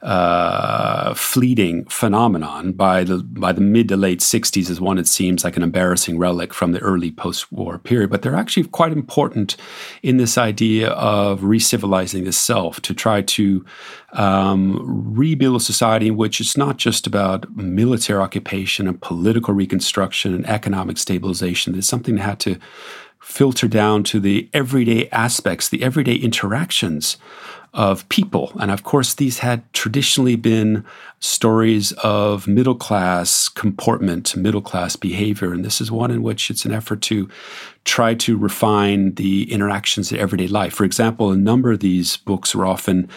uh, 0.06 1.16
fleeting 1.16 1.84
phenomenon 1.86 2.72
by 2.72 3.04
the 3.04 3.18
by 3.18 3.52
the 3.52 3.60
mid 3.60 3.90
to 3.90 3.98
late 3.98 4.20
60s 4.20 4.70
is 4.70 4.80
one 4.80 5.00
it 5.00 5.08
seems 5.08 5.44
like 5.44 5.58
an 5.58 5.64
embarrassing 5.64 6.20
relic 6.20 6.54
from 6.54 6.74
the 6.74 6.80
early 6.80 7.12
post-war 7.12 7.80
period 7.80 8.12
but 8.12 8.22
they're 8.22 8.36
actually 8.36 8.64
quite 8.68 8.92
important 8.92 9.58
in 10.04 10.18
this 10.18 10.38
idea 10.38 10.90
of 10.90 11.44
re-civilizing 11.44 12.24
the 12.24 12.32
self 12.32 12.80
to 12.82 12.94
try 12.94 13.20
to 13.24 13.66
um, 14.14 14.80
rebuild 15.16 15.56
a 15.56 15.64
society 15.64 16.08
in 16.08 16.18
which 16.18 16.40
it's 16.40 16.56
not 16.56 16.78
just 16.78 17.08
about 17.08 17.50
military 17.56 18.22
occupation 18.22 18.88
and 18.88 19.02
political 19.02 19.56
reconstruction 19.56 20.36
and 20.36 20.48
economic 20.48 21.00
stabilization. 21.00 21.76
It's 21.76 21.88
something 21.88 22.16
that 22.16 22.22
had 22.22 22.40
to 22.42 22.60
filter 23.20 23.68
down 23.68 24.04
to 24.04 24.20
the 24.20 24.48
everyday 24.54 25.10
aspects 25.10 25.68
the 25.70 25.82
everyday 25.82 26.14
interactions 26.14 27.18
of 27.76 28.08
people. 28.08 28.54
And 28.60 28.72
of 28.72 28.84
course, 28.84 29.14
these 29.14 29.40
had 29.40 29.62
traditionally 29.74 30.38
been 30.38 30.86
stories 31.20 31.92
of 32.04 32.48
middle 32.48 32.76
class 32.76 33.50
comportment, 33.50 34.36
middle 34.36 34.62
class 34.62 34.96
behavior. 34.96 35.52
And 35.52 35.64
this 35.64 35.82
is 35.82 35.92
one 35.92 36.10
in 36.10 36.24
which 36.24 36.50
it's 36.50 36.66
an 36.66 36.72
effort 36.72 37.02
to 37.04 37.30
try 37.84 38.16
to 38.16 38.38
refine 38.38 39.14
the 39.16 39.52
interactions 39.52 40.12
in 40.12 40.18
everyday 40.18 40.48
life. 40.48 40.74
For 40.74 40.86
example, 40.86 41.32
a 41.32 41.38
number 41.38 41.74
of 41.74 41.82
these 41.82 42.18
books 42.18 42.56
were 42.56 42.66
often 42.66 43.10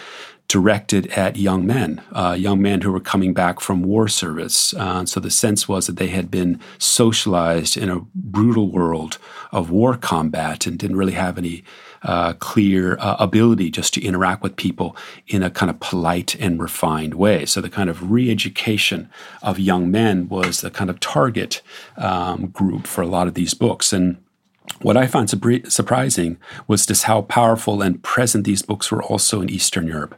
directed 0.49 1.07
at 1.11 1.37
young 1.37 1.65
men, 1.65 2.01
uh, 2.11 2.35
young 2.37 2.61
men 2.61 2.81
who 2.81 2.91
were 2.91 2.99
coming 2.99 3.33
back 3.33 3.59
from 3.59 3.83
war 3.83 4.07
service. 4.07 4.73
Uh, 4.73 5.05
so 5.05 5.19
the 5.19 5.29
sense 5.29 5.69
was 5.69 5.85
that 5.87 5.97
they 5.97 6.07
had 6.07 6.29
been 6.29 6.59
socialized 6.79 7.77
in 7.77 7.87
a 7.87 8.01
brutal 8.15 8.71
world 8.71 9.19
of 9.51 9.69
war 9.69 9.95
combat 9.95 10.65
and 10.65 10.79
didn't 10.79 10.97
really 10.97 11.13
have 11.13 11.37
any 11.37 11.63
uh, 12.03 12.33
clear 12.33 12.97
uh, 12.99 13.15
ability 13.19 13.69
just 13.69 13.93
to 13.93 14.03
interact 14.03 14.43
with 14.43 14.55
people 14.55 14.95
in 15.27 15.43
a 15.43 15.49
kind 15.49 15.69
of 15.69 15.79
polite 15.79 16.35
and 16.35 16.61
refined 16.61 17.13
way. 17.13 17.45
So 17.45 17.61
the 17.61 17.69
kind 17.69 17.89
of 17.89 18.11
re-education 18.11 19.09
of 19.41 19.59
young 19.59 19.91
men 19.91 20.29
was 20.29 20.61
the 20.61 20.71
kind 20.71 20.89
of 20.89 20.99
target 20.99 21.61
um, 21.97 22.47
group 22.47 22.87
for 22.87 23.01
a 23.01 23.07
lot 23.07 23.27
of 23.27 23.33
these 23.33 23.53
books. 23.53 23.93
And 23.93 24.17
what 24.81 24.95
I 24.95 25.07
found 25.07 25.29
surprising 25.29 26.37
was 26.67 26.85
just 26.85 27.03
how 27.03 27.23
powerful 27.23 27.81
and 27.81 28.01
present 28.01 28.45
these 28.45 28.61
books 28.61 28.91
were 28.91 29.03
also 29.03 29.41
in 29.41 29.49
Eastern 29.49 29.87
Europe. 29.87 30.15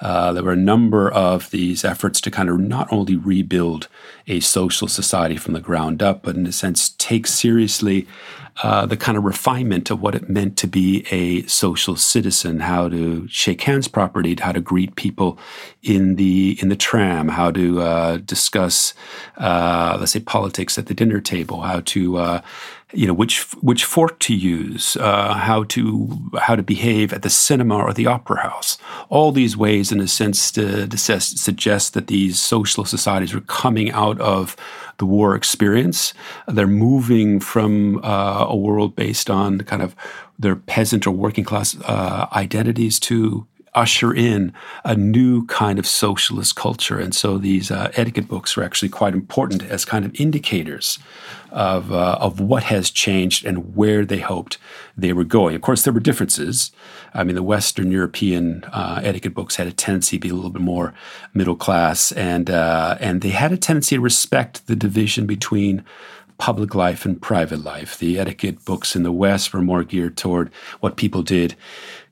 Uh, 0.00 0.32
there 0.32 0.44
were 0.44 0.52
a 0.52 0.56
number 0.56 1.10
of 1.10 1.50
these 1.50 1.84
efforts 1.84 2.20
to 2.20 2.30
kind 2.30 2.48
of 2.48 2.60
not 2.60 2.92
only 2.92 3.16
rebuild 3.16 3.88
a 4.26 4.40
social 4.40 4.86
society 4.86 5.36
from 5.36 5.54
the 5.54 5.60
ground 5.60 6.02
up, 6.02 6.22
but 6.22 6.36
in 6.36 6.46
a 6.46 6.52
sense 6.52 6.90
take 6.90 7.26
seriously 7.26 8.06
uh, 8.62 8.86
the 8.86 8.96
kind 8.96 9.18
of 9.18 9.24
refinement 9.24 9.90
of 9.90 10.00
what 10.00 10.14
it 10.14 10.28
meant 10.28 10.56
to 10.56 10.68
be 10.68 11.04
a 11.10 11.42
social 11.46 11.96
citizen, 11.96 12.60
how 12.60 12.88
to 12.88 13.26
shake 13.28 13.62
hands 13.62 13.88
properly, 13.88 14.36
how 14.40 14.52
to 14.52 14.60
greet 14.60 14.94
people 14.94 15.38
in 15.82 16.14
the 16.14 16.56
in 16.60 16.68
the 16.68 16.76
tram, 16.76 17.28
how 17.28 17.50
to 17.50 17.80
uh, 17.80 18.16
discuss, 18.18 18.94
uh, 19.38 19.96
let's 19.98 20.12
say, 20.12 20.20
politics 20.20 20.78
at 20.78 20.86
the 20.86 20.94
dinner 20.94 21.20
table, 21.20 21.62
how 21.62 21.80
to 21.80 22.16
uh, 22.18 22.40
you 22.92 23.06
know 23.06 23.14
which 23.14 23.42
which 23.54 23.84
fork 23.84 24.18
to 24.20 24.34
use, 24.34 24.96
uh, 24.96 25.34
how 25.34 25.64
to 25.64 26.30
how 26.40 26.54
to 26.54 26.62
behave 26.62 27.12
at 27.12 27.22
the 27.22 27.30
cinema 27.30 27.76
or 27.76 27.92
the 27.92 28.06
opera 28.06 28.42
house. 28.42 28.78
All 29.08 29.32
these 29.32 29.56
ways, 29.56 29.90
in 29.90 30.00
a 30.00 30.08
sense, 30.08 30.50
to, 30.52 30.86
to 30.86 30.96
suggest 30.96 31.94
that 31.94 32.06
these 32.06 32.38
social 32.38 32.84
societies 32.84 33.34
were 33.34 33.40
coming 33.40 33.90
out 33.90 34.20
of 34.20 34.56
the 34.98 35.06
war 35.06 35.34
experience. 35.34 36.14
They're 36.46 36.66
moving 36.66 37.40
from 37.40 38.00
uh, 38.04 38.46
a 38.48 38.56
world 38.56 38.94
based 38.94 39.30
on 39.30 39.60
kind 39.60 39.82
of 39.82 39.96
their 40.38 40.56
peasant 40.56 41.06
or 41.06 41.10
working 41.12 41.44
class 41.44 41.76
uh, 41.84 42.26
identities 42.32 43.00
to 43.00 43.46
usher 43.74 44.14
in 44.14 44.52
a 44.84 44.94
new 44.94 45.44
kind 45.46 45.78
of 45.78 45.86
socialist 45.86 46.54
culture. 46.54 46.98
And 46.98 47.14
so 47.14 47.38
these 47.38 47.70
uh, 47.70 47.90
etiquette 47.94 48.28
books 48.28 48.56
are 48.56 48.62
actually 48.62 48.88
quite 48.88 49.14
important 49.14 49.64
as 49.64 49.84
kind 49.84 50.04
of 50.04 50.14
indicators 50.20 50.98
of, 51.54 51.92
uh, 51.92 52.18
of 52.20 52.40
what 52.40 52.64
has 52.64 52.90
changed 52.90 53.46
and 53.46 53.76
where 53.76 54.04
they 54.04 54.18
hoped 54.18 54.58
they 54.96 55.12
were 55.12 55.24
going. 55.24 55.54
Of 55.54 55.62
course, 55.62 55.82
there 55.82 55.92
were 55.92 56.00
differences. 56.00 56.72
I 57.14 57.22
mean, 57.22 57.36
the 57.36 57.42
Western 57.42 57.92
European 57.92 58.64
uh, 58.64 59.00
etiquette 59.02 59.34
books 59.34 59.56
had 59.56 59.68
a 59.68 59.72
tendency 59.72 60.16
to 60.16 60.20
be 60.20 60.28
a 60.28 60.34
little 60.34 60.50
bit 60.50 60.62
more 60.62 60.92
middle 61.32 61.56
class, 61.56 62.10
and, 62.12 62.50
uh, 62.50 62.98
and 63.00 63.22
they 63.22 63.30
had 63.30 63.52
a 63.52 63.56
tendency 63.56 63.94
to 63.94 64.02
respect 64.02 64.66
the 64.66 64.76
division 64.76 65.26
between 65.26 65.84
public 66.38 66.74
life 66.74 67.04
and 67.04 67.22
private 67.22 67.62
life. 67.62 67.96
The 67.96 68.18
etiquette 68.18 68.64
books 68.64 68.96
in 68.96 69.04
the 69.04 69.12
West 69.12 69.52
were 69.52 69.62
more 69.62 69.84
geared 69.84 70.16
toward 70.16 70.52
what 70.80 70.96
people 70.96 71.22
did 71.22 71.54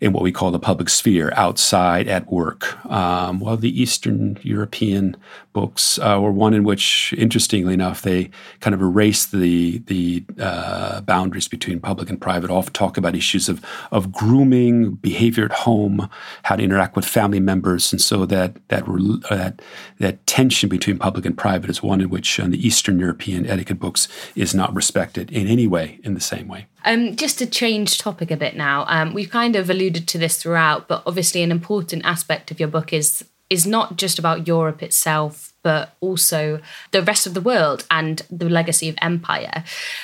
in 0.03 0.13
what 0.13 0.25
we 0.25 0.33
call 0.33 0.51
the 0.51 0.59
public 0.59 0.89
sphere, 0.89 1.33
outside 1.37 2.09
at 2.09 2.31
work. 2.31 2.85
Um, 2.91 3.39
while 3.39 3.57
the 3.57 3.81
Eastern 3.81 4.37
European 4.43 5.17
books 5.53 5.97
uh, 6.01 6.19
were 6.21 6.33
one 6.33 6.55
in 6.55 6.65
which, 6.65 7.15
interestingly 7.17 7.73
enough, 7.73 8.03
they 8.03 8.29
kind 8.59 8.75
of 8.75 8.83
erase 8.83 9.27
the 9.27 9.79
the 9.87 10.25
uh, 10.41 11.03
boundaries 11.03 11.47
between 11.47 11.79
public 11.79 12.11
and 12.11 12.21
private. 12.21 12.51
Often 12.51 12.73
talk 12.73 12.97
about 12.97 13.15
issues 13.15 13.49
of 13.49 13.65
of 13.93 14.11
grooming, 14.11 14.95
behavior 14.97 15.45
at 15.45 15.53
home, 15.53 16.11
how 16.43 16.57
to 16.57 16.65
interact 16.65 16.97
with 16.97 17.05
family 17.05 17.41
members, 17.41 17.93
and 17.93 18.01
so 18.01 18.27
that 18.27 18.57
that 18.71 18.83
uh, 18.89 19.37
that 19.37 19.63
that 20.01 20.27
tension 20.27 20.69
between 20.69 20.99
public 20.99 21.25
and 21.25 21.39
private 21.39 21.71
is 21.71 21.81
one 21.81 22.01
in 22.01 22.11
which 22.11 22.41
uh, 22.41 22.49
the 22.49 22.67
Eastern 22.67 22.99
European 22.99 23.47
etiquette 23.47 23.79
books 23.79 24.09
is 24.35 24.53
not 24.53 24.75
respected 24.75 25.31
in 25.31 25.47
any 25.47 25.69
way 25.69 26.01
in 26.03 26.15
the 26.15 26.21
same 26.21 26.49
way. 26.49 26.67
Um, 26.85 27.17
just 27.17 27.39
to 27.39 27.47
change 27.47 27.99
topic 27.99 28.31
a 28.31 28.37
bit 28.37 28.57
now, 28.57 28.85
um, 28.89 29.15
we've 29.15 29.31
kind 29.31 29.57
of 29.57 29.71
alluded 29.71 30.09
to 30.09 30.19
this 30.19 30.43
throughout, 30.43 30.89
but 30.89 31.03
obviously 31.07 31.43
an 31.43 31.51
important 31.51 32.05
aspect 32.05 32.51
of 32.51 32.59
your 32.59 32.69
book 32.69 32.93
is 32.93 33.25
is 33.51 33.67
not 33.67 33.99
just 33.99 34.19
about 34.19 34.47
Europe 34.47 34.83
itself, 34.83 35.53
but 35.63 35.95
also 36.01 36.59
the 36.91 37.03
rest 37.03 37.27
of 37.27 37.35
the 37.35 37.41
world 37.41 37.85
and 37.91 38.23
the 38.31 38.49
legacy 38.49 38.89
of 38.89 38.97
empire. 39.03 39.63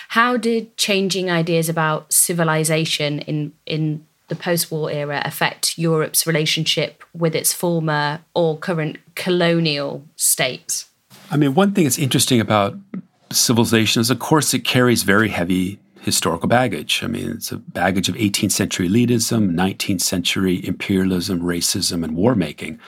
How 0.08 0.36
did 0.36 0.76
changing 0.76 1.30
ideas 1.30 1.68
about 1.68 2.12
civilization 2.12 3.20
in 3.20 3.52
in 3.64 4.04
the 4.28 4.36
post-war 4.36 4.90
era 4.90 5.22
affect 5.24 5.78
Europe's 5.78 6.26
relationship 6.26 7.02
with 7.14 7.34
its 7.34 7.54
former 7.54 8.20
or 8.34 8.58
current 8.58 8.98
colonial 9.14 10.04
states? 10.16 10.90
I 11.30 11.38
mean, 11.38 11.54
one 11.54 11.72
thing 11.72 11.84
that's 11.84 11.98
interesting 11.98 12.40
about 12.40 12.76
civilization 13.32 14.00
is, 14.00 14.10
of 14.10 14.18
course, 14.18 14.52
it 14.52 14.64
carries 14.64 15.02
very 15.02 15.30
heavy 15.30 15.78
historical 16.08 16.48
baggage. 16.48 17.02
I 17.04 17.06
mean, 17.06 17.30
it's 17.30 17.52
a 17.52 17.58
baggage 17.58 18.08
of 18.08 18.14
18th 18.14 18.52
century 18.52 18.88
elitism, 18.88 19.52
19th 19.52 20.00
century 20.00 20.66
imperialism, 20.66 21.40
racism, 21.40 22.02
and 22.02 22.16
war 22.16 22.34
making. 22.34 22.78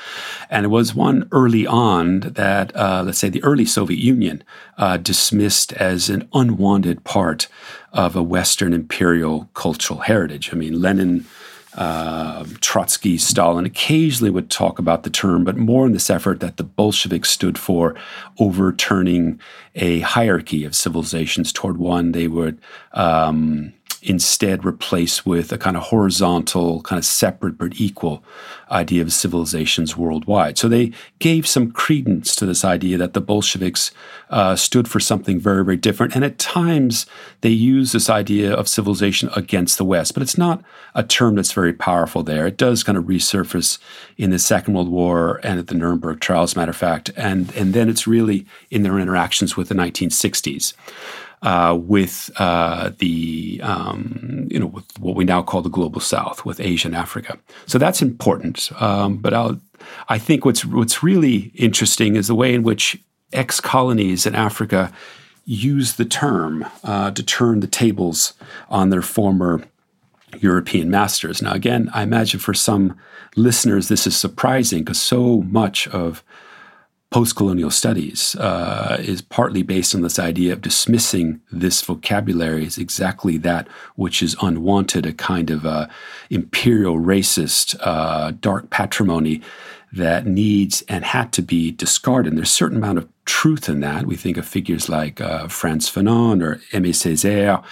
And 0.49 0.65
it 0.65 0.69
was 0.69 0.95
one 0.95 1.29
early 1.33 1.67
on 1.67 2.21
that, 2.21 2.75
uh, 2.75 3.03
let's 3.05 3.19
say, 3.19 3.29
the 3.29 3.45
early 3.45 3.65
Soviet 3.65 3.99
Union 3.99 4.43
uh, 4.79 4.97
dismissed 4.97 5.73
as 5.75 6.09
an 6.09 6.29
unwanted 6.33 7.05
part 7.05 7.49
of 7.93 8.17
a 8.17 8.23
Western 8.23 8.73
imperial 8.73 9.51
cultural 9.55 10.01
heritage. 10.01 10.51
I 10.53 10.57
mean, 10.57 10.81
Lenin 10.81 11.27
uh, 11.75 12.45
Trotsky, 12.61 13.17
Stalin 13.17 13.65
occasionally 13.65 14.31
would 14.31 14.51
talk 14.51 14.79
about 14.79 15.03
the 15.03 15.11
term, 15.11 15.45
but 15.45 15.57
more 15.57 15.87
in 15.87 15.93
this 15.93 16.11
effort 16.11 16.41
that 16.41 16.57
the 16.57 16.65
Bolsheviks 16.65 17.31
stood 17.31 17.59
for 17.59 17.95
overturning 18.39 19.41
a 19.77 20.01
hierarchy 20.01 20.65
of 20.65 20.75
civilizations 20.75 21.53
toward 21.53 21.77
one. 21.77 22.13
They 22.13 22.27
would 22.27 22.59
um, 22.93 23.73
instead 24.03 24.65
replaced 24.65 25.27
with 25.27 25.53
a 25.53 25.59
kind 25.59 25.77
of 25.77 25.85
horizontal, 25.85 26.81
kind 26.83 26.99
of 26.99 27.05
separate 27.05 27.59
but 27.59 27.81
equal 27.81 28.23
idea 28.71 29.03
of 29.03 29.13
civilizations 29.13 29.97
worldwide. 29.97 30.57
So 30.57 30.69
they 30.69 30.93
gave 31.19 31.47
some 31.47 31.73
credence 31.73 32.35
to 32.37 32.47
this 32.47 32.65
idea 32.65 32.97
that 32.99 33.13
the 33.13 33.21
Bolsheviks 33.21 33.91
uh, 34.31 34.57
stood 34.57 34.89
for 34.89 35.01
something 35.01 35.41
very, 35.41 35.65
very 35.65 35.77
different. 35.77 36.15
And 36.15 36.25
at 36.25 36.39
times 36.39 37.07
they 37.41 37.51
use 37.51 37.93
this 37.93 38.09
idea 38.09 38.55
of 38.55 38.69
civilization 38.69 39.29
against 39.35 39.77
the 39.77 39.85
West, 39.85 40.15
but 40.15 40.23
it's 40.23 40.39
not 40.39 40.63
a 40.95 41.03
term 41.03 41.35
that's 41.35 41.53
very 41.53 41.73
powerful 41.73 42.23
there. 42.23 42.47
It 42.47 42.57
does 42.57 42.83
kind 42.85 42.97
of 42.97 43.05
resurface 43.05 43.79
in 44.17 44.31
the 44.31 44.39
Second 44.39 44.75
World 44.75 44.89
War 44.89 45.41
and 45.43 45.59
at 45.59 45.67
the 45.67 45.75
Nuremberg 45.75 46.21
trials, 46.21 46.57
matter 46.57 46.71
of 46.71 46.77
fact. 46.77 47.11
And, 47.17 47.53
and 47.55 47.75
then 47.75 47.89
it's 47.89 48.07
really 48.07 48.47
in 48.71 48.83
their 48.83 48.99
interactions 48.99 49.57
with 49.57 49.69
the 49.69 49.75
1960s. 49.75 50.75
Uh, 51.43 51.77
with 51.81 52.31
uh, 52.37 52.91
the 52.99 53.61
um, 53.63 54.47
you 54.51 54.59
know 54.59 54.67
with 54.67 54.87
what 54.99 55.17
we 55.17 55.25
now 55.25 55.43
call 55.43 55.63
the 55.63 55.71
global 55.71 56.01
South, 56.01 56.45
with 56.45 56.61
Asia 56.61 56.89
and 56.89 56.97
Africa. 56.97 57.39
So 57.67 57.79
that's 57.79 58.03
important. 58.03 58.71
Um, 58.81 59.17
but 59.17 59.33
I'll, 59.33 59.61
I 60.09 60.19
think 60.19 60.45
what's 60.45 60.65
what's 60.65 61.03
really 61.03 61.53
interesting 61.55 62.17
is 62.17 62.29
the 62.29 62.35
way 62.35 62.55
in 62.55 62.63
which 62.63 63.03
ex 63.33 63.61
colonies 63.61 64.27
in 64.27 64.35
Africa 64.35 64.93
use 65.45 65.95
the 65.95 66.05
term 66.05 66.65
uh, 66.85 67.11
to 67.11 67.23
turn 67.23 67.61
the 67.61 67.67
tables 67.67 68.35
on 68.69 68.91
their 68.91 69.03
former 69.03 69.63
European 70.39 70.91
masters. 70.91 71.43
Now, 71.43 71.53
again, 71.53 71.91
I 71.93 72.03
imagine 72.03 72.39
for 72.39 72.55
some 72.55 72.97
listeners 73.37 73.89
this 73.89 74.07
is 74.07 74.17
surprising 74.17 74.81
because 74.81 75.01
so 75.01 75.43
much 75.43 75.89
of 75.89 76.23
post 77.11 77.35
colonial 77.35 77.71
studies 77.71 78.37
uh, 78.37 78.97
is 79.01 79.21
partly 79.21 79.63
based 79.63 79.95
on 79.95 80.03
this 80.03 80.19
idea 80.19 80.53
of 80.53 80.61
dismissing 80.61 81.41
this 81.51 81.83
vocabulary 81.83 82.65
as 82.65 82.79
exactly 82.79 83.37
that 83.37 83.67
which 83.97 84.23
is 84.23 84.37
unwanted, 84.41 85.05
a 85.05 85.13
kind 85.13 85.51
of 85.51 85.67
uh, 85.67 85.89
imperial 86.31 86.99
racist 86.99 87.77
uh, 87.81 88.31
dark 88.41 88.71
patrimony 88.71 89.43
that 89.93 90.27
needs 90.27 90.83
and 90.89 91.05
had 91.05 91.33
to 91.33 91.43
be 91.43 91.73
discarded. 91.73 92.33
And 92.33 92.39
there's 92.39 92.49
a 92.49 92.53
certain 92.53 92.77
amount 92.77 92.99
of 92.99 93.09
truth 93.25 93.69
in 93.69 93.81
that. 93.81 94.07
We 94.07 94.17
think 94.17 94.37
of 94.37 94.47
figures 94.47 94.89
like 94.89 95.21
uh, 95.21 95.49
Frantz 95.49 95.91
Fanon 95.91 96.43
or 96.43 96.57
Aimé 96.73 96.91
Césaire 96.91 97.63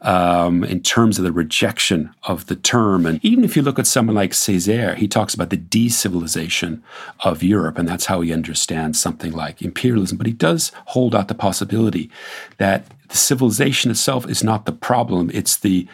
um, 0.00 0.64
in 0.64 0.80
terms 0.80 1.18
of 1.18 1.24
the 1.24 1.32
rejection 1.32 2.14
of 2.24 2.46
the 2.46 2.56
term. 2.56 3.04
And 3.04 3.22
even 3.24 3.44
if 3.44 3.56
you 3.56 3.62
look 3.62 3.78
at 3.78 3.86
someone 3.86 4.16
like 4.16 4.32
Césaire, 4.32 4.94
he 4.94 5.06
talks 5.06 5.34
about 5.34 5.50
the 5.50 5.56
decivilization 5.56 6.80
of 7.20 7.42
Europe, 7.42 7.78
and 7.78 7.88
that's 7.88 8.06
how 8.06 8.20
he 8.20 8.32
understands 8.32 9.00
something 9.00 9.32
like 9.32 9.62
imperialism. 9.62 10.16
But 10.16 10.26
he 10.26 10.32
does 10.32 10.72
hold 10.86 11.14
out 11.14 11.28
the 11.28 11.34
possibility 11.34 12.10
that 12.56 12.86
the 13.08 13.16
civilization 13.16 13.90
itself 13.90 14.28
is 14.28 14.42
not 14.42 14.64
the 14.64 14.72
problem, 14.72 15.30
it's 15.32 15.56
the 15.56 15.86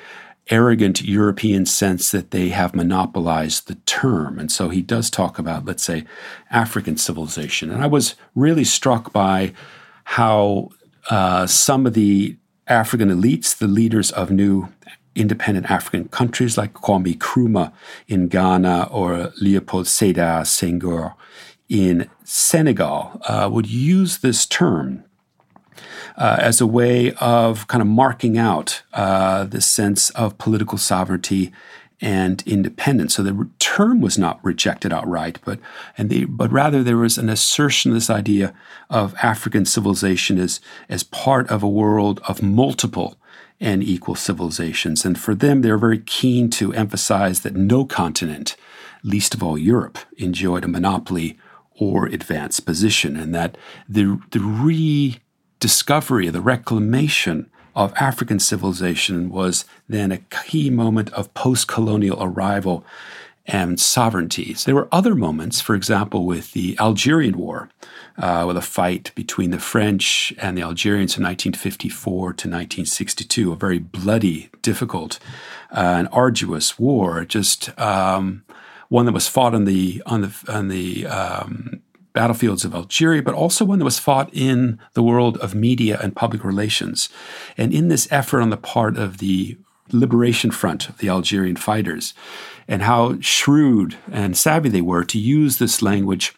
arrogant 0.50 1.02
European 1.02 1.64
sense 1.66 2.10
that 2.10 2.30
they 2.30 2.48
have 2.48 2.74
monopolized 2.74 3.68
the 3.68 3.76
term. 3.86 4.38
And 4.38 4.50
so 4.50 4.68
he 4.68 4.82
does 4.82 5.08
talk 5.08 5.38
about, 5.38 5.64
let's 5.64 5.84
say, 5.84 6.04
African 6.50 6.96
civilization. 6.96 7.70
And 7.70 7.82
I 7.82 7.86
was 7.86 8.16
really 8.34 8.64
struck 8.64 9.12
by 9.12 9.52
how 10.04 10.70
uh, 11.10 11.46
some 11.46 11.86
of 11.86 11.94
the 11.94 12.36
African 12.66 13.08
elites, 13.08 13.56
the 13.56 13.68
leaders 13.68 14.10
of 14.10 14.30
new 14.30 14.68
independent 15.14 15.70
African 15.70 16.08
countries 16.08 16.56
like 16.56 16.74
Kwame 16.74 17.16
Nkrumah 17.16 17.72
in 18.08 18.28
Ghana 18.28 18.88
or 18.90 19.32
Leopold 19.40 19.86
Sedar 19.86 20.42
Senghor 20.42 21.14
in 21.68 22.08
Senegal, 22.24 23.20
uh, 23.28 23.48
would 23.52 23.68
use 23.68 24.18
this 24.18 24.46
term 24.46 25.04
uh, 26.16 26.36
as 26.38 26.60
a 26.60 26.66
way 26.66 27.12
of 27.14 27.66
kind 27.68 27.82
of 27.82 27.88
marking 27.88 28.38
out 28.38 28.82
uh, 28.92 29.44
the 29.44 29.60
sense 29.60 30.10
of 30.10 30.38
political 30.38 30.78
sovereignty 30.78 31.52
and 32.02 32.42
independence. 32.46 33.14
So 33.14 33.22
the 33.22 33.48
term 33.60 34.00
was 34.00 34.18
not 34.18 34.44
rejected 34.44 34.92
outright, 34.92 35.38
but 35.44 35.60
and 35.96 36.10
the, 36.10 36.24
but 36.24 36.50
rather 36.50 36.82
there 36.82 36.96
was 36.96 37.16
an 37.16 37.28
assertion 37.28 37.92
of 37.92 37.94
this 37.94 38.10
idea 38.10 38.52
of 38.90 39.14
African 39.22 39.64
civilization 39.64 40.38
as 40.38 40.60
as 40.88 41.04
part 41.04 41.48
of 41.48 41.62
a 41.62 41.68
world 41.68 42.20
of 42.26 42.42
multiple 42.42 43.16
and 43.60 43.84
equal 43.84 44.16
civilizations. 44.16 45.04
And 45.04 45.16
for 45.16 45.36
them, 45.36 45.62
they're 45.62 45.78
very 45.78 46.00
keen 46.00 46.50
to 46.50 46.74
emphasize 46.74 47.42
that 47.42 47.54
no 47.54 47.84
continent, 47.84 48.56
least 49.04 49.34
of 49.34 49.42
all 49.42 49.56
Europe, 49.56 49.98
enjoyed 50.18 50.64
a 50.64 50.68
monopoly 50.68 51.38
or 51.76 52.06
advanced 52.06 52.66
position, 52.66 53.16
and 53.16 53.32
that 53.32 53.56
the 53.88 54.20
the 54.32 54.40
re 54.40 55.20
discovery, 55.62 56.26
of 56.26 56.32
the 56.32 56.40
reclamation 56.40 57.48
of 57.76 57.94
African 57.94 58.40
civilization 58.40 59.30
was 59.30 59.64
then 59.88 60.10
a 60.10 60.18
key 60.18 60.70
moment 60.70 61.12
of 61.12 61.32
post 61.34 61.68
colonial 61.68 62.20
arrival 62.20 62.84
and 63.46 63.78
sovereignties. 63.78 64.64
There 64.64 64.74
were 64.74 64.88
other 64.90 65.14
moments, 65.14 65.60
for 65.60 65.76
example, 65.76 66.26
with 66.26 66.50
the 66.50 66.76
Algerian 66.80 67.38
War, 67.38 67.68
uh, 68.18 68.42
with 68.44 68.56
a 68.56 68.60
fight 68.60 69.12
between 69.14 69.52
the 69.52 69.60
French 69.60 70.34
and 70.38 70.58
the 70.58 70.62
Algerians 70.62 71.14
from 71.14 71.22
1954 71.24 72.20
to 72.20 72.48
1962, 72.48 73.52
a 73.52 73.56
very 73.56 73.78
bloody, 73.78 74.50
difficult, 74.62 75.20
uh, 75.70 75.94
and 75.98 76.08
arduous 76.10 76.76
war, 76.76 77.24
just 77.24 77.78
um, 77.78 78.42
one 78.88 79.06
that 79.06 79.12
was 79.12 79.28
fought 79.28 79.54
on 79.54 79.64
the 79.64 80.02
on 80.06 80.22
the 80.22 80.44
on 80.48 80.66
the 80.68 81.06
um, 81.06 81.82
battlefields 82.12 82.64
of 82.64 82.74
Algeria, 82.74 83.22
but 83.22 83.34
also 83.34 83.64
one 83.64 83.78
that 83.78 83.84
was 83.84 83.98
fought 83.98 84.30
in 84.32 84.78
the 84.94 85.02
world 85.02 85.38
of 85.38 85.54
media 85.54 85.98
and 86.02 86.16
public 86.16 86.44
relations. 86.44 87.08
And 87.56 87.72
in 87.72 87.88
this 87.88 88.08
effort 88.10 88.40
on 88.40 88.50
the 88.50 88.56
part 88.56 88.96
of 88.96 89.18
the 89.18 89.56
liberation 89.90 90.50
front 90.50 90.96
the 90.98 91.08
Algerian 91.08 91.56
fighters, 91.56 92.14
and 92.68 92.82
how 92.82 93.20
shrewd 93.20 93.96
and 94.10 94.36
savvy 94.36 94.68
they 94.68 94.80
were 94.80 95.04
to 95.04 95.18
use 95.18 95.58
this 95.58 95.82
language 95.82 96.34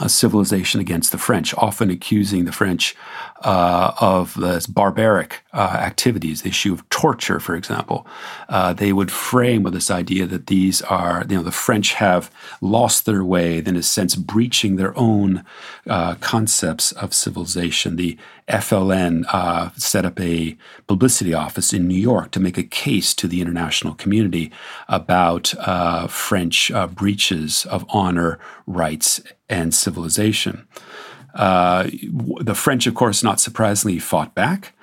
a 0.00 0.08
civilization 0.08 0.80
against 0.80 1.10
the 1.12 1.18
French, 1.18 1.54
often 1.54 1.90
accusing 1.90 2.44
the 2.44 2.52
French 2.52 2.94
uh, 3.42 3.92
of 4.00 4.34
this 4.34 4.66
barbaric 4.66 5.44
uh, 5.52 5.78
activities, 5.80 6.42
the 6.42 6.48
issue 6.48 6.72
of 6.72 6.88
torture, 6.88 7.38
for 7.38 7.54
example. 7.54 8.06
Uh, 8.48 8.72
they 8.72 8.92
would 8.92 9.12
frame 9.12 9.62
with 9.62 9.72
this 9.72 9.90
idea 9.90 10.26
that 10.26 10.48
these 10.48 10.82
are, 10.82 11.24
you 11.28 11.36
know, 11.36 11.42
the 11.42 11.52
French 11.52 11.94
have 11.94 12.30
lost 12.60 13.06
their 13.06 13.22
way, 13.22 13.58
in 13.58 13.76
a 13.76 13.82
sense, 13.82 14.16
breaching 14.16 14.76
their 14.76 14.96
own 14.98 15.44
uh, 15.86 16.14
concepts 16.16 16.90
of 16.92 17.14
civilization. 17.14 17.96
The 17.96 18.18
FLN 18.48 19.24
uh, 19.32 19.70
set 19.76 20.04
up 20.04 20.18
a 20.20 20.56
publicity 20.86 21.34
office 21.34 21.72
in 21.72 21.86
New 21.86 22.00
York 22.00 22.32
to 22.32 22.40
make 22.40 22.58
a 22.58 22.62
case 22.62 23.14
to 23.14 23.28
the 23.28 23.40
international 23.40 23.94
community 23.94 24.50
about 24.88 25.54
uh, 25.58 26.08
French 26.08 26.72
breaches 26.94 27.66
of 27.66 27.84
honor, 27.90 28.38
rights, 28.66 29.20
and 29.48 29.74
civilization. 29.74 30.66
Uh, 31.38 31.88
the 32.40 32.54
French, 32.54 32.86
of 32.86 32.94
course, 32.94 33.22
not 33.22 33.40
surprisingly, 33.40 33.98
fought 33.98 34.34
back. 34.34 34.74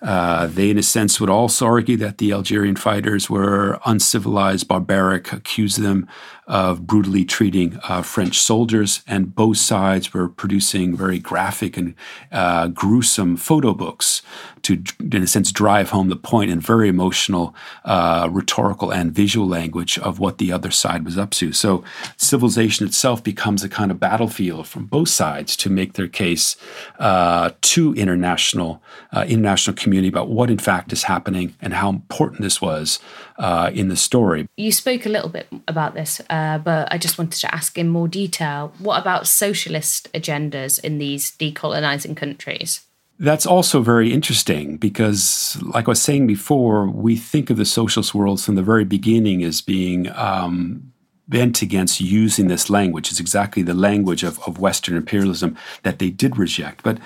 Uh, 0.00 0.46
they, 0.46 0.70
in 0.70 0.78
a 0.78 0.82
sense, 0.82 1.18
would 1.18 1.30
also 1.30 1.66
argue 1.66 1.96
that 1.96 2.18
the 2.18 2.30
Algerian 2.30 2.76
fighters 2.76 3.30
were 3.30 3.80
uncivilized, 3.86 4.68
barbaric, 4.68 5.32
accuse 5.32 5.76
them 5.76 6.06
of 6.46 6.86
brutally 6.86 7.24
treating 7.24 7.78
uh, 7.84 8.02
French 8.02 8.38
soldiers, 8.38 9.02
and 9.06 9.34
both 9.34 9.56
sides 9.56 10.12
were 10.12 10.28
producing 10.28 10.96
very 10.96 11.18
graphic 11.18 11.76
and 11.76 11.94
uh, 12.32 12.68
gruesome 12.68 13.36
photo 13.36 13.72
books 13.72 14.22
to, 14.62 14.82
in 15.12 15.22
a 15.22 15.26
sense, 15.26 15.52
drive 15.52 15.90
home 15.90 16.08
the 16.08 16.16
point 16.16 16.50
in 16.50 16.60
very 16.60 16.88
emotional, 16.88 17.54
uh, 17.84 18.28
rhetorical, 18.30 18.90
and 18.90 19.12
visual 19.12 19.46
language 19.46 19.98
of 19.98 20.18
what 20.18 20.38
the 20.38 20.52
other 20.52 20.70
side 20.70 21.04
was 21.04 21.18
up 21.18 21.30
to. 21.30 21.52
So, 21.52 21.84
civilization 22.16 22.86
itself 22.86 23.22
becomes 23.22 23.62
a 23.62 23.68
kind 23.68 23.90
of 23.90 24.00
battlefield 24.00 24.66
from 24.66 24.86
both 24.86 25.08
sides 25.08 25.56
to 25.58 25.70
make 25.70 25.94
their 25.94 26.08
case 26.08 26.56
uh, 26.98 27.50
to 27.60 27.94
international 27.94 28.82
uh, 29.12 29.24
international 29.28 29.76
community 29.76 30.08
about 30.08 30.28
what, 30.28 30.50
in 30.50 30.58
fact, 30.58 30.92
is 30.92 31.04
happening 31.04 31.54
and 31.60 31.74
how 31.74 31.88
important 31.88 32.40
this 32.40 32.60
was 32.60 32.98
uh, 33.38 33.70
in 33.72 33.88
the 33.88 33.96
story. 33.96 34.46
You 34.56 34.72
spoke 34.72 35.06
a 35.06 35.08
little 35.08 35.28
bit 35.28 35.46
about 35.68 35.94
this, 35.94 36.20
uh, 36.34 36.58
but 36.58 36.92
I 36.92 36.98
just 36.98 37.16
wanted 37.16 37.38
to 37.42 37.54
ask 37.54 37.78
in 37.78 37.88
more 37.88 38.08
detail 38.08 38.72
what 38.80 39.00
about 39.00 39.28
socialist 39.28 40.12
agendas 40.12 40.82
in 40.82 40.98
these 40.98 41.30
decolonizing 41.30 42.16
countries? 42.16 42.80
That's 43.20 43.46
also 43.46 43.82
very 43.82 44.12
interesting 44.12 44.76
because, 44.76 45.56
like 45.62 45.86
I 45.86 45.92
was 45.92 46.02
saying 46.02 46.26
before, 46.26 46.88
we 46.88 47.14
think 47.14 47.50
of 47.50 47.56
the 47.56 47.64
socialist 47.64 48.16
world 48.16 48.40
from 48.40 48.56
the 48.56 48.64
very 48.64 48.84
beginning 48.84 49.44
as 49.44 49.60
being 49.60 50.10
um, 50.16 50.92
bent 51.28 51.62
against 51.62 52.00
using 52.00 52.48
this 52.48 52.68
language. 52.68 53.12
It's 53.12 53.20
exactly 53.20 53.62
the 53.62 53.72
language 53.72 54.24
of, 54.24 54.40
of 54.40 54.58
Western 54.58 54.96
imperialism 54.96 55.56
that 55.84 56.00
they 56.00 56.10
did 56.10 56.36
reject. 56.36 56.82
But 56.82 56.98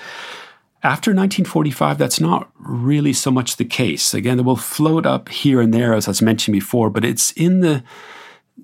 after 0.83 1.11
1945, 1.11 1.99
that's 1.99 2.21
not 2.21 2.51
really 2.59 3.13
so 3.13 3.31
much 3.31 3.57
the 3.57 3.67
case. 3.67 4.15
Again, 4.15 4.39
it 4.39 4.47
will 4.47 4.57
float 4.57 5.05
up 5.05 5.29
here 5.29 5.61
and 5.61 5.75
there, 5.75 5.93
as 5.93 6.09
I 6.09 6.13
was 6.13 6.23
mentioned 6.23 6.55
before, 6.55 6.89
but 6.89 7.05
it's 7.05 7.31
in 7.33 7.61
the 7.61 7.85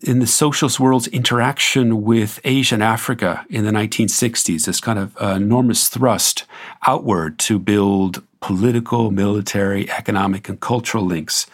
in 0.02 0.18
the 0.18 0.26
socialist 0.26 0.80
world's 0.80 1.06
interaction 1.08 2.02
with 2.02 2.40
Asia 2.44 2.74
and 2.74 2.82
Africa 2.82 3.44
in 3.48 3.64
the 3.64 3.70
1960s, 3.70 4.66
this 4.66 4.80
kind 4.80 4.98
of 4.98 5.16
uh, 5.20 5.34
enormous 5.36 5.88
thrust 5.88 6.44
outward 6.86 7.38
to 7.40 7.58
build 7.58 8.22
political, 8.40 9.10
military, 9.10 9.90
economic, 9.90 10.50
and 10.50 10.60
cultural 10.60 11.02
links 11.02 11.46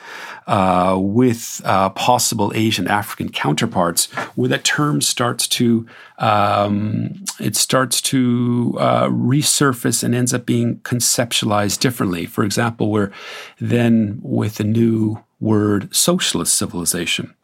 uh, 0.48 0.96
with 0.98 1.61
uh, 1.64 1.88
possible 1.90 2.50
Asian 2.53 2.88
African 2.88 3.29
counterparts, 3.29 4.07
where 4.35 4.48
that 4.48 4.64
term 4.64 5.00
starts 5.00 5.46
to 5.46 5.87
um, 6.18 7.24
it 7.38 7.55
starts 7.55 8.00
to 8.03 8.76
uh, 8.81 9.07
resurface 9.07 10.03
and 10.03 10.14
ends 10.14 10.35
up 10.35 10.44
being 10.44 10.81
conceptualized 10.81 11.79
differently. 11.79 12.26
For 12.26 12.42
example, 12.42 12.90
where 12.90 13.12
then 13.61 14.18
with 14.22 14.57
the 14.57 14.64
new 14.64 15.22
word 15.40 15.94
socialist 15.94 16.55
civilization. 16.55 17.35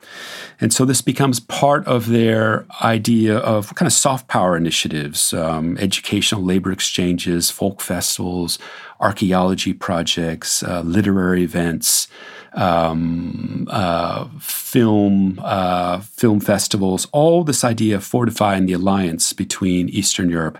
And 0.60 0.72
so 0.72 0.84
this 0.84 1.02
becomes 1.02 1.40
part 1.40 1.86
of 1.86 2.08
their 2.08 2.66
idea 2.82 3.36
of 3.38 3.74
kind 3.74 3.86
of 3.86 3.92
soft 3.92 4.28
power 4.28 4.56
initiatives, 4.56 5.32
um, 5.34 5.76
educational 5.78 6.42
labor 6.42 6.72
exchanges, 6.72 7.50
folk 7.50 7.80
festivals, 7.80 8.58
archaeology 9.00 9.74
projects, 9.74 10.62
uh, 10.62 10.80
literary 10.80 11.42
events, 11.42 12.08
um, 12.54 13.68
uh, 13.70 14.26
film 14.40 15.38
uh, 15.42 16.00
film 16.00 16.40
festivals. 16.40 17.06
All 17.12 17.44
this 17.44 17.62
idea 17.62 17.96
of 17.96 18.04
fortifying 18.04 18.64
the 18.66 18.72
alliance 18.72 19.34
between 19.34 19.90
Eastern 19.90 20.30
Europe 20.30 20.58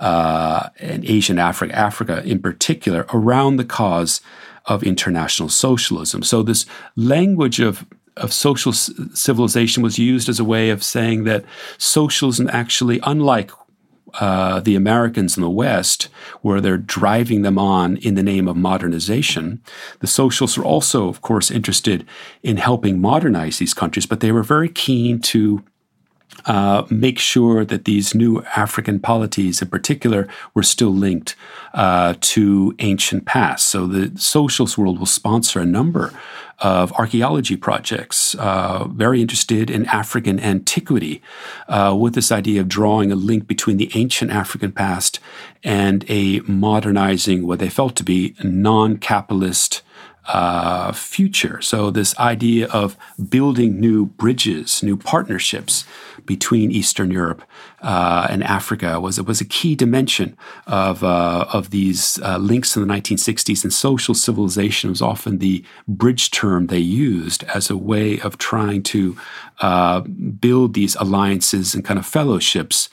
uh, 0.00 0.70
and 0.80 1.04
Asian 1.04 1.38
Africa, 1.38 1.74
Africa 1.76 2.22
in 2.24 2.40
particular, 2.40 3.06
around 3.12 3.56
the 3.56 3.64
cause 3.64 4.20
of 4.66 4.82
international 4.82 5.48
socialism. 5.48 6.24
So 6.24 6.42
this 6.42 6.66
language 6.96 7.60
of 7.60 7.86
of 8.16 8.32
social 8.32 8.72
civilization 8.72 9.82
was 9.82 9.98
used 9.98 10.28
as 10.28 10.40
a 10.40 10.44
way 10.44 10.70
of 10.70 10.82
saying 10.82 11.24
that 11.24 11.44
socialism 11.78 12.48
actually, 12.50 13.00
unlike 13.02 13.50
uh, 14.20 14.60
the 14.60 14.76
Americans 14.76 15.36
in 15.36 15.42
the 15.42 15.50
West, 15.50 16.08
where 16.40 16.60
they're 16.60 16.78
driving 16.78 17.42
them 17.42 17.58
on 17.58 17.96
in 17.98 18.14
the 18.14 18.22
name 18.22 18.48
of 18.48 18.56
modernization. 18.56 19.60
The 20.00 20.06
socialists 20.06 20.56
were 20.56 20.64
also, 20.64 21.08
of 21.08 21.20
course, 21.20 21.50
interested 21.50 22.06
in 22.42 22.56
helping 22.56 23.00
modernize 23.00 23.58
these 23.58 23.74
countries, 23.74 24.06
but 24.06 24.20
they 24.20 24.32
were 24.32 24.42
very 24.42 24.68
keen 24.68 25.20
to 25.20 25.62
uh, 26.44 26.84
make 26.90 27.18
sure 27.18 27.64
that 27.64 27.84
these 27.84 28.14
new 28.14 28.42
African 28.56 29.00
polities, 29.00 29.60
in 29.60 29.68
particular, 29.68 30.28
were 30.54 30.62
still 30.62 30.94
linked 30.94 31.34
uh, 31.74 32.14
to 32.20 32.74
ancient 32.78 33.24
past. 33.26 33.66
So 33.66 33.86
the 33.86 34.18
socialist 34.18 34.78
world 34.78 34.98
will 34.98 35.06
sponsor 35.06 35.60
a 35.60 35.66
number 35.66 36.12
of 36.58 36.92
archaeology 36.92 37.56
projects, 37.56 38.34
uh, 38.36 38.86
very 38.88 39.20
interested 39.20 39.70
in 39.70 39.86
African 39.86 40.40
antiquity, 40.40 41.22
uh, 41.68 41.96
with 41.98 42.14
this 42.14 42.32
idea 42.32 42.60
of 42.60 42.68
drawing 42.68 43.12
a 43.12 43.16
link 43.16 43.46
between 43.46 43.76
the 43.76 43.90
ancient 43.94 44.30
African 44.30 44.72
past 44.72 45.20
and 45.62 46.04
a 46.08 46.40
modernizing 46.40 47.46
what 47.46 47.58
they 47.58 47.68
felt 47.68 47.96
to 47.96 48.04
be 48.04 48.34
non 48.42 48.96
capitalist 48.96 49.82
uh, 50.26 50.92
future. 50.92 51.60
So, 51.60 51.90
this 51.90 52.18
idea 52.18 52.66
of 52.68 52.96
building 53.28 53.80
new 53.80 54.06
bridges, 54.06 54.82
new 54.82 54.96
partnerships 54.96 55.84
between 56.24 56.72
Eastern 56.72 57.10
Europe 57.10 57.42
uh, 57.80 58.26
and 58.28 58.42
Africa 58.42 58.98
was 59.00 59.20
was 59.22 59.40
a 59.40 59.44
key 59.44 59.76
dimension 59.76 60.36
of 60.66 61.04
uh, 61.04 61.46
of 61.52 61.70
these 61.70 62.18
uh, 62.22 62.38
links 62.38 62.76
in 62.76 62.86
the 62.86 62.92
1960s. 62.92 63.62
And 63.62 63.72
social 63.72 64.14
civilization 64.14 64.90
was 64.90 65.00
often 65.00 65.38
the 65.38 65.64
bridge 65.86 66.30
term 66.32 66.66
they 66.66 66.78
used 66.78 67.44
as 67.44 67.70
a 67.70 67.76
way 67.76 68.18
of 68.20 68.38
trying 68.38 68.82
to 68.84 69.16
uh, 69.60 70.00
build 70.00 70.74
these 70.74 70.96
alliances 70.96 71.74
and 71.74 71.84
kind 71.84 71.98
of 71.98 72.06
fellowships 72.06 72.88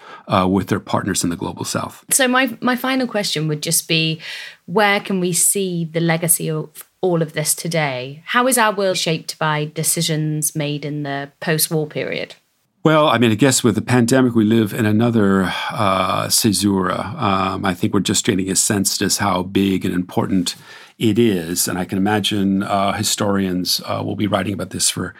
with 0.47 0.67
their 0.67 0.79
partners 0.79 1.23
in 1.23 1.29
the 1.29 1.35
global 1.35 1.65
South. 1.65 2.05
So 2.11 2.27
my 2.27 2.55
my 2.61 2.75
final 2.75 3.07
question 3.07 3.47
would 3.47 3.63
just 3.63 3.87
be, 3.87 4.21
where 4.65 4.99
can 4.99 5.19
we 5.19 5.33
see 5.33 5.85
the 5.85 5.99
legacy 5.99 6.49
of 6.51 6.92
all 7.03 7.21
of 7.21 7.33
this 7.33 7.53
today? 7.53 8.23
How 8.27 8.47
is 8.47 8.57
our 8.57 8.73
world 8.73 8.97
shaped 8.97 9.37
by 9.37 9.65
decisions 9.65 10.55
made 10.55 10.85
in 10.85 11.03
the 11.03 11.31
post 11.41 11.69
war 11.69 11.85
period? 11.85 12.35
Well, 12.83 13.07
I 13.07 13.17
mean, 13.17 13.31
I 13.31 13.35
guess 13.35 13.63
with 13.63 13.75
the 13.75 13.81
pandemic, 13.81 14.35
we 14.35 14.45
live 14.45 14.73
in 14.73 14.85
another 14.85 15.53
uh, 15.69 16.29
caesura. 16.29 17.15
Um, 17.17 17.65
I 17.65 17.73
think 17.73 17.93
we're 17.93 17.99
just 17.99 18.25
getting 18.25 18.49
a 18.49 18.55
sense 18.55 19.01
as 19.01 19.17
how 19.17 19.43
big 19.43 19.85
and 19.85 19.93
important 19.93 20.55
it 20.97 21.19
is. 21.19 21.67
And 21.67 21.77
I 21.77 21.85
can 21.85 21.97
imagine 21.97 22.63
uh, 22.63 22.93
historians 22.93 23.81
uh, 23.85 24.01
will 24.03 24.15
be 24.15 24.27
writing 24.27 24.53
about 24.53 24.71
this 24.71 24.89
for 24.89 25.13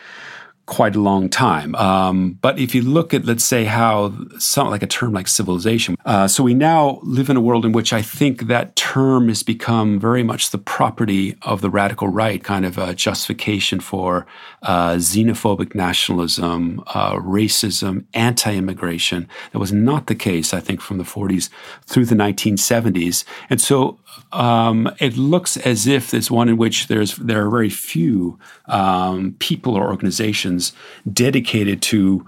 quite 0.65 0.95
a 0.95 0.99
long 0.99 1.29
time. 1.29 1.75
Um, 1.75 2.39
but 2.41 2.57
if 2.57 2.73
you 2.73 2.81
look 2.81 3.13
at, 3.13 3.25
let's 3.25 3.43
say, 3.43 3.65
how 3.65 4.13
something 4.39 4.71
like 4.71 4.83
a 4.83 4.87
term 4.87 5.11
like 5.11 5.27
civilization, 5.27 5.95
uh, 6.05 6.27
so 6.27 6.43
we 6.43 6.53
now 6.53 6.99
live 7.03 7.29
in 7.29 7.35
a 7.35 7.41
world 7.41 7.65
in 7.65 7.73
which 7.73 7.91
I 7.91 8.01
think 8.01 8.47
that 8.47 8.75
term 8.75 9.27
has 9.27 9.43
become 9.43 9.99
very 9.99 10.23
much 10.23 10.51
the 10.51 10.57
property 10.57 11.35
of 11.41 11.61
the 11.61 11.69
radical 11.69 12.07
right, 12.07 12.41
kind 12.41 12.65
of 12.65 12.77
a 12.77 12.93
justification 12.93 13.81
for 13.81 14.25
uh, 14.61 14.93
xenophobic 14.93 15.75
nationalism, 15.75 16.81
uh, 16.87 17.15
racism, 17.15 18.05
anti 18.13 18.55
immigration. 18.55 19.27
That 19.51 19.59
was 19.59 19.73
not 19.73 20.07
the 20.07 20.15
case, 20.15 20.53
I 20.53 20.61
think, 20.61 20.79
from 20.79 20.97
the 20.97 21.03
40s 21.03 21.49
through 21.85 22.05
the 22.05 22.15
1970s. 22.15 23.25
And 23.49 23.59
so 23.59 23.99
um, 24.31 24.93
it 24.99 25.15
looks 25.17 25.57
as 25.57 25.87
if 25.87 26.13
it's 26.13 26.31
one 26.31 26.49
in 26.49 26.57
which 26.57 26.87
there's 26.87 27.15
there 27.17 27.45
are 27.45 27.49
very 27.49 27.69
few 27.69 28.39
um, 28.65 29.35
people 29.39 29.75
or 29.75 29.89
organizations 29.89 30.73
dedicated 31.11 31.81
to 31.83 32.25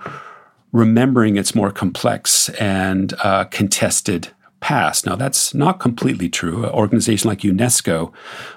remembering 0.71 1.38
its 1.38 1.55
more 1.55 1.71
complex 1.71 2.49
and 2.49 3.13
uh, 3.23 3.45
contested 3.45 4.29
past. 4.59 5.05
Now, 5.05 5.15
that's 5.15 5.53
not 5.53 5.79
completely 5.79 6.27
true. 6.27 6.65
An 6.65 6.71
organization 6.71 7.29
like 7.29 7.39
UNESCO, 7.39 8.11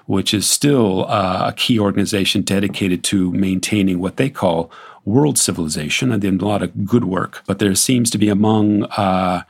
which 0.07 0.33
is 0.33 0.49
still 0.49 1.05
uh, 1.07 1.49
a 1.49 1.53
key 1.53 1.79
organization 1.79 2.43
dedicated 2.43 3.05
to 3.05 3.31
maintaining 3.33 4.01
what 4.01 4.17
they 4.17 4.31
call 4.31 4.71
world 5.05 5.39
civilization, 5.39 6.11
and 6.11 6.23
they've 6.23 6.43
a 6.43 6.47
lot 6.47 6.63
of 6.63 6.87
good 6.87 7.05
work. 7.05 7.43
But 7.47 7.59
there 7.59 7.75
seems 7.75 8.11
to 8.11 8.19
be 8.19 8.29
among 8.29 8.85
uh, 8.85 9.43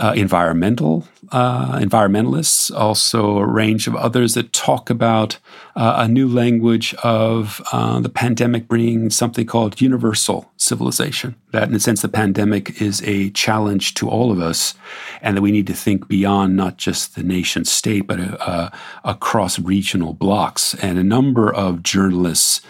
uh, 0.00 0.12
environmental 0.16 1.04
uh, 1.32 1.78
environmentalists, 1.78 2.74
also 2.74 3.38
a 3.38 3.46
range 3.46 3.86
of 3.86 3.94
others 3.94 4.34
that 4.34 4.52
talk 4.52 4.90
about 4.90 5.38
uh, 5.76 5.94
a 5.98 6.08
new 6.08 6.26
language 6.26 6.92
of 7.04 7.62
uh, 7.72 8.00
the 8.00 8.08
pandemic 8.08 8.66
bringing 8.66 9.10
something 9.10 9.46
called 9.46 9.80
universal 9.80 10.50
civilization. 10.56 11.36
That, 11.52 11.68
in 11.68 11.74
a 11.74 11.80
sense, 11.80 12.02
the 12.02 12.08
pandemic 12.08 12.80
is 12.82 13.02
a 13.04 13.30
challenge 13.30 13.94
to 13.94 14.08
all 14.08 14.32
of 14.32 14.40
us, 14.40 14.74
and 15.22 15.36
that 15.36 15.42
we 15.42 15.52
need 15.52 15.66
to 15.68 15.74
think 15.74 16.08
beyond 16.08 16.56
not 16.56 16.78
just 16.78 17.14
the 17.14 17.22
nation 17.22 17.64
state, 17.64 18.06
but 18.06 18.18
uh, 18.18 18.70
across 19.04 19.58
regional 19.58 20.14
blocs. 20.14 20.74
And 20.82 20.98
a 20.98 21.04
number 21.04 21.52
of 21.54 21.82
journalists 21.82 22.60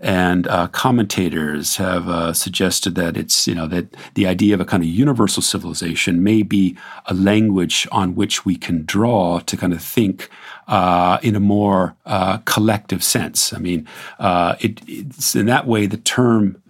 and 0.00 0.46
uh, 0.48 0.68
commentators 0.68 1.76
have 1.76 2.08
uh, 2.08 2.32
suggested 2.32 2.94
that 2.94 3.16
it's 3.16 3.46
you 3.46 3.54
know 3.54 3.66
that 3.66 3.94
the 4.14 4.26
idea 4.26 4.54
of 4.54 4.60
a 4.60 4.64
kind 4.64 4.82
of 4.82 4.88
universal 4.88 5.42
civilization 5.42 6.22
may 6.22 6.42
be 6.42 6.76
a 7.06 7.14
language 7.14 7.86
on 7.92 8.14
which 8.14 8.44
we 8.44 8.56
can 8.56 8.84
draw 8.84 9.38
to 9.40 9.56
kind 9.56 9.72
of 9.72 9.82
think 9.82 10.28
uh, 10.68 11.18
in 11.22 11.36
a 11.36 11.40
more 11.40 11.96
uh, 12.06 12.38
collective 12.38 13.02
sense. 13.02 13.52
I 13.52 13.58
mean, 13.58 13.86
uh, 14.18 14.56
it, 14.60 14.80
it's 14.86 15.34
in 15.34 15.46
that 15.46 15.66
way 15.66 15.86
the 15.86 15.96
term 15.96 16.60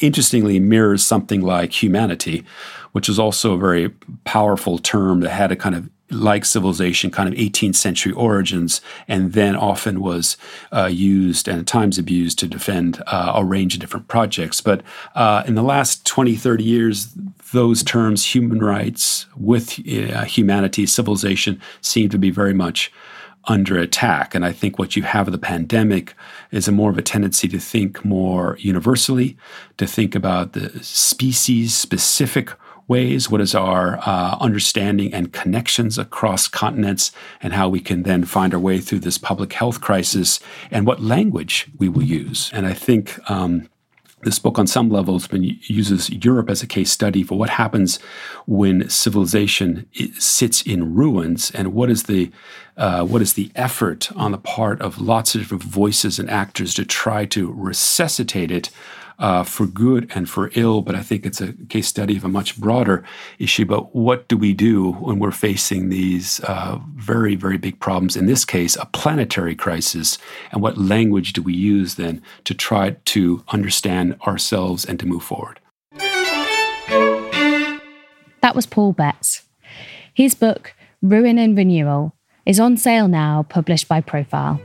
interestingly 0.00 0.58
mirrors 0.58 1.04
something 1.04 1.40
like 1.40 1.82
humanity, 1.82 2.44
which 2.92 3.08
is 3.08 3.18
also 3.18 3.54
a 3.54 3.58
very 3.58 3.90
powerful 4.24 4.78
term 4.78 5.20
that 5.20 5.30
had 5.30 5.52
a 5.52 5.56
kind 5.56 5.74
of 5.74 5.88
like 6.12 6.44
civilization, 6.44 7.10
kind 7.10 7.28
of 7.28 7.34
18th 7.34 7.76
century 7.76 8.12
origins, 8.12 8.80
and 9.08 9.32
then 9.32 9.56
often 9.56 10.00
was 10.00 10.36
uh, 10.72 10.86
used 10.86 11.48
and 11.48 11.60
at 11.60 11.66
times 11.66 11.98
abused 11.98 12.38
to 12.40 12.46
defend 12.46 13.02
uh, 13.06 13.32
a 13.34 13.44
range 13.44 13.74
of 13.74 13.80
different 13.80 14.08
projects. 14.08 14.60
But 14.60 14.82
uh, 15.14 15.42
in 15.46 15.54
the 15.54 15.62
last 15.62 16.06
20, 16.06 16.36
30 16.36 16.64
years, 16.64 17.14
those 17.52 17.82
terms, 17.82 18.34
human 18.34 18.60
rights 18.60 19.26
with 19.36 19.78
uh, 19.88 20.24
humanity, 20.24 20.86
civilization, 20.86 21.60
seem 21.80 22.08
to 22.10 22.18
be 22.18 22.30
very 22.30 22.54
much 22.54 22.92
under 23.46 23.76
attack. 23.78 24.34
And 24.34 24.44
I 24.44 24.52
think 24.52 24.78
what 24.78 24.96
you 24.96 25.02
have 25.02 25.26
of 25.26 25.32
the 25.32 25.38
pandemic 25.38 26.14
is 26.50 26.68
a 26.68 26.72
more 26.72 26.90
of 26.90 26.98
a 26.98 27.02
tendency 27.02 27.48
to 27.48 27.58
think 27.58 28.04
more 28.04 28.56
universally, 28.60 29.36
to 29.78 29.86
think 29.86 30.14
about 30.14 30.52
the 30.52 30.70
species 30.82 31.74
specific 31.74 32.50
ways? 32.92 33.30
What 33.30 33.40
is 33.40 33.54
our 33.54 33.98
uh, 34.12 34.36
understanding 34.48 35.08
and 35.14 35.32
connections 35.32 35.98
across 35.98 36.48
continents, 36.48 37.04
and 37.42 37.52
how 37.52 37.66
we 37.68 37.80
can 37.80 38.02
then 38.02 38.24
find 38.24 38.52
our 38.54 38.64
way 38.68 38.78
through 38.80 39.02
this 39.02 39.18
public 39.18 39.52
health 39.60 39.78
crisis, 39.80 40.40
and 40.70 40.86
what 40.86 41.00
language 41.14 41.54
we 41.80 41.88
will 41.88 42.08
use? 42.22 42.50
And 42.52 42.66
I 42.72 42.74
think. 42.86 43.04
Um, 43.30 43.68
this 44.24 44.38
book, 44.38 44.56
on 44.56 44.68
some 44.68 44.88
levels, 44.88 45.28
uses 45.32 46.08
Europe 46.10 46.48
as 46.48 46.62
a 46.62 46.66
case 46.66 46.92
study 46.92 47.24
for 47.24 47.36
what 47.36 47.50
happens 47.50 47.98
when 48.46 48.88
civilization 48.88 49.88
sits 50.16 50.62
in 50.62 50.94
ruins, 50.94 51.50
and 51.50 51.74
what 51.74 51.90
is 51.90 52.04
the 52.04 52.30
uh, 52.76 53.04
what 53.04 53.20
is 53.20 53.32
the 53.32 53.50
effort 53.54 54.10
on 54.16 54.30
the 54.32 54.38
part 54.38 54.80
of 54.80 55.00
lots 55.00 55.34
of 55.34 55.40
different 55.40 55.64
voices 55.64 56.20
and 56.20 56.30
actors 56.30 56.72
to 56.74 56.84
try 56.84 57.26
to 57.26 57.52
resuscitate 57.52 58.50
it 58.50 58.70
uh, 59.22 59.44
for 59.44 59.66
good 59.66 60.10
and 60.16 60.28
for 60.28 60.50
ill, 60.54 60.82
but 60.82 60.96
I 60.96 61.02
think 61.02 61.24
it's 61.24 61.40
a 61.40 61.52
case 61.68 61.86
study 61.86 62.16
of 62.16 62.24
a 62.24 62.28
much 62.28 62.60
broader 62.60 63.04
issue. 63.38 63.64
But 63.64 63.94
what 63.94 64.26
do 64.26 64.36
we 64.36 64.52
do 64.52 64.92
when 64.94 65.20
we're 65.20 65.30
facing 65.30 65.88
these 65.90 66.40
uh, 66.40 66.80
very, 66.96 67.36
very 67.36 67.56
big 67.56 67.78
problems? 67.78 68.16
In 68.16 68.26
this 68.26 68.44
case, 68.44 68.74
a 68.74 68.86
planetary 68.86 69.54
crisis. 69.54 70.18
And 70.50 70.60
what 70.60 70.76
language 70.76 71.32
do 71.34 71.40
we 71.40 71.54
use 71.54 71.94
then 71.94 72.20
to 72.44 72.52
try 72.52 72.90
to 72.90 73.44
understand 73.48 74.16
ourselves 74.26 74.84
and 74.84 74.98
to 74.98 75.06
move 75.06 75.22
forward? 75.22 75.60
That 78.40 78.56
was 78.56 78.66
Paul 78.66 78.92
Betts. 78.92 79.44
His 80.12 80.34
book, 80.34 80.74
Ruin 81.00 81.38
and 81.38 81.56
Renewal, 81.56 82.16
is 82.44 82.58
on 82.58 82.76
sale 82.76 83.06
now, 83.06 83.46
published 83.48 83.86
by 83.86 84.00
Profile. 84.00 84.60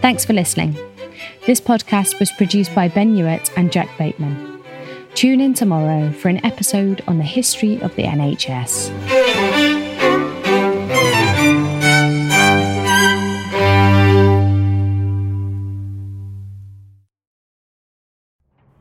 Thanks 0.00 0.24
for 0.24 0.34
listening. 0.34 0.78
This 1.46 1.60
podcast 1.60 2.18
was 2.18 2.32
produced 2.32 2.74
by 2.74 2.88
Ben 2.88 3.14
Hewitt 3.14 3.56
and 3.56 3.70
Jack 3.70 3.96
Bateman. 3.96 4.64
Tune 5.14 5.40
in 5.40 5.54
tomorrow 5.54 6.10
for 6.10 6.28
an 6.28 6.44
episode 6.44 7.04
on 7.06 7.18
the 7.18 7.24
history 7.24 7.80
of 7.82 7.94
the 7.94 8.02
NHS. 8.02 8.90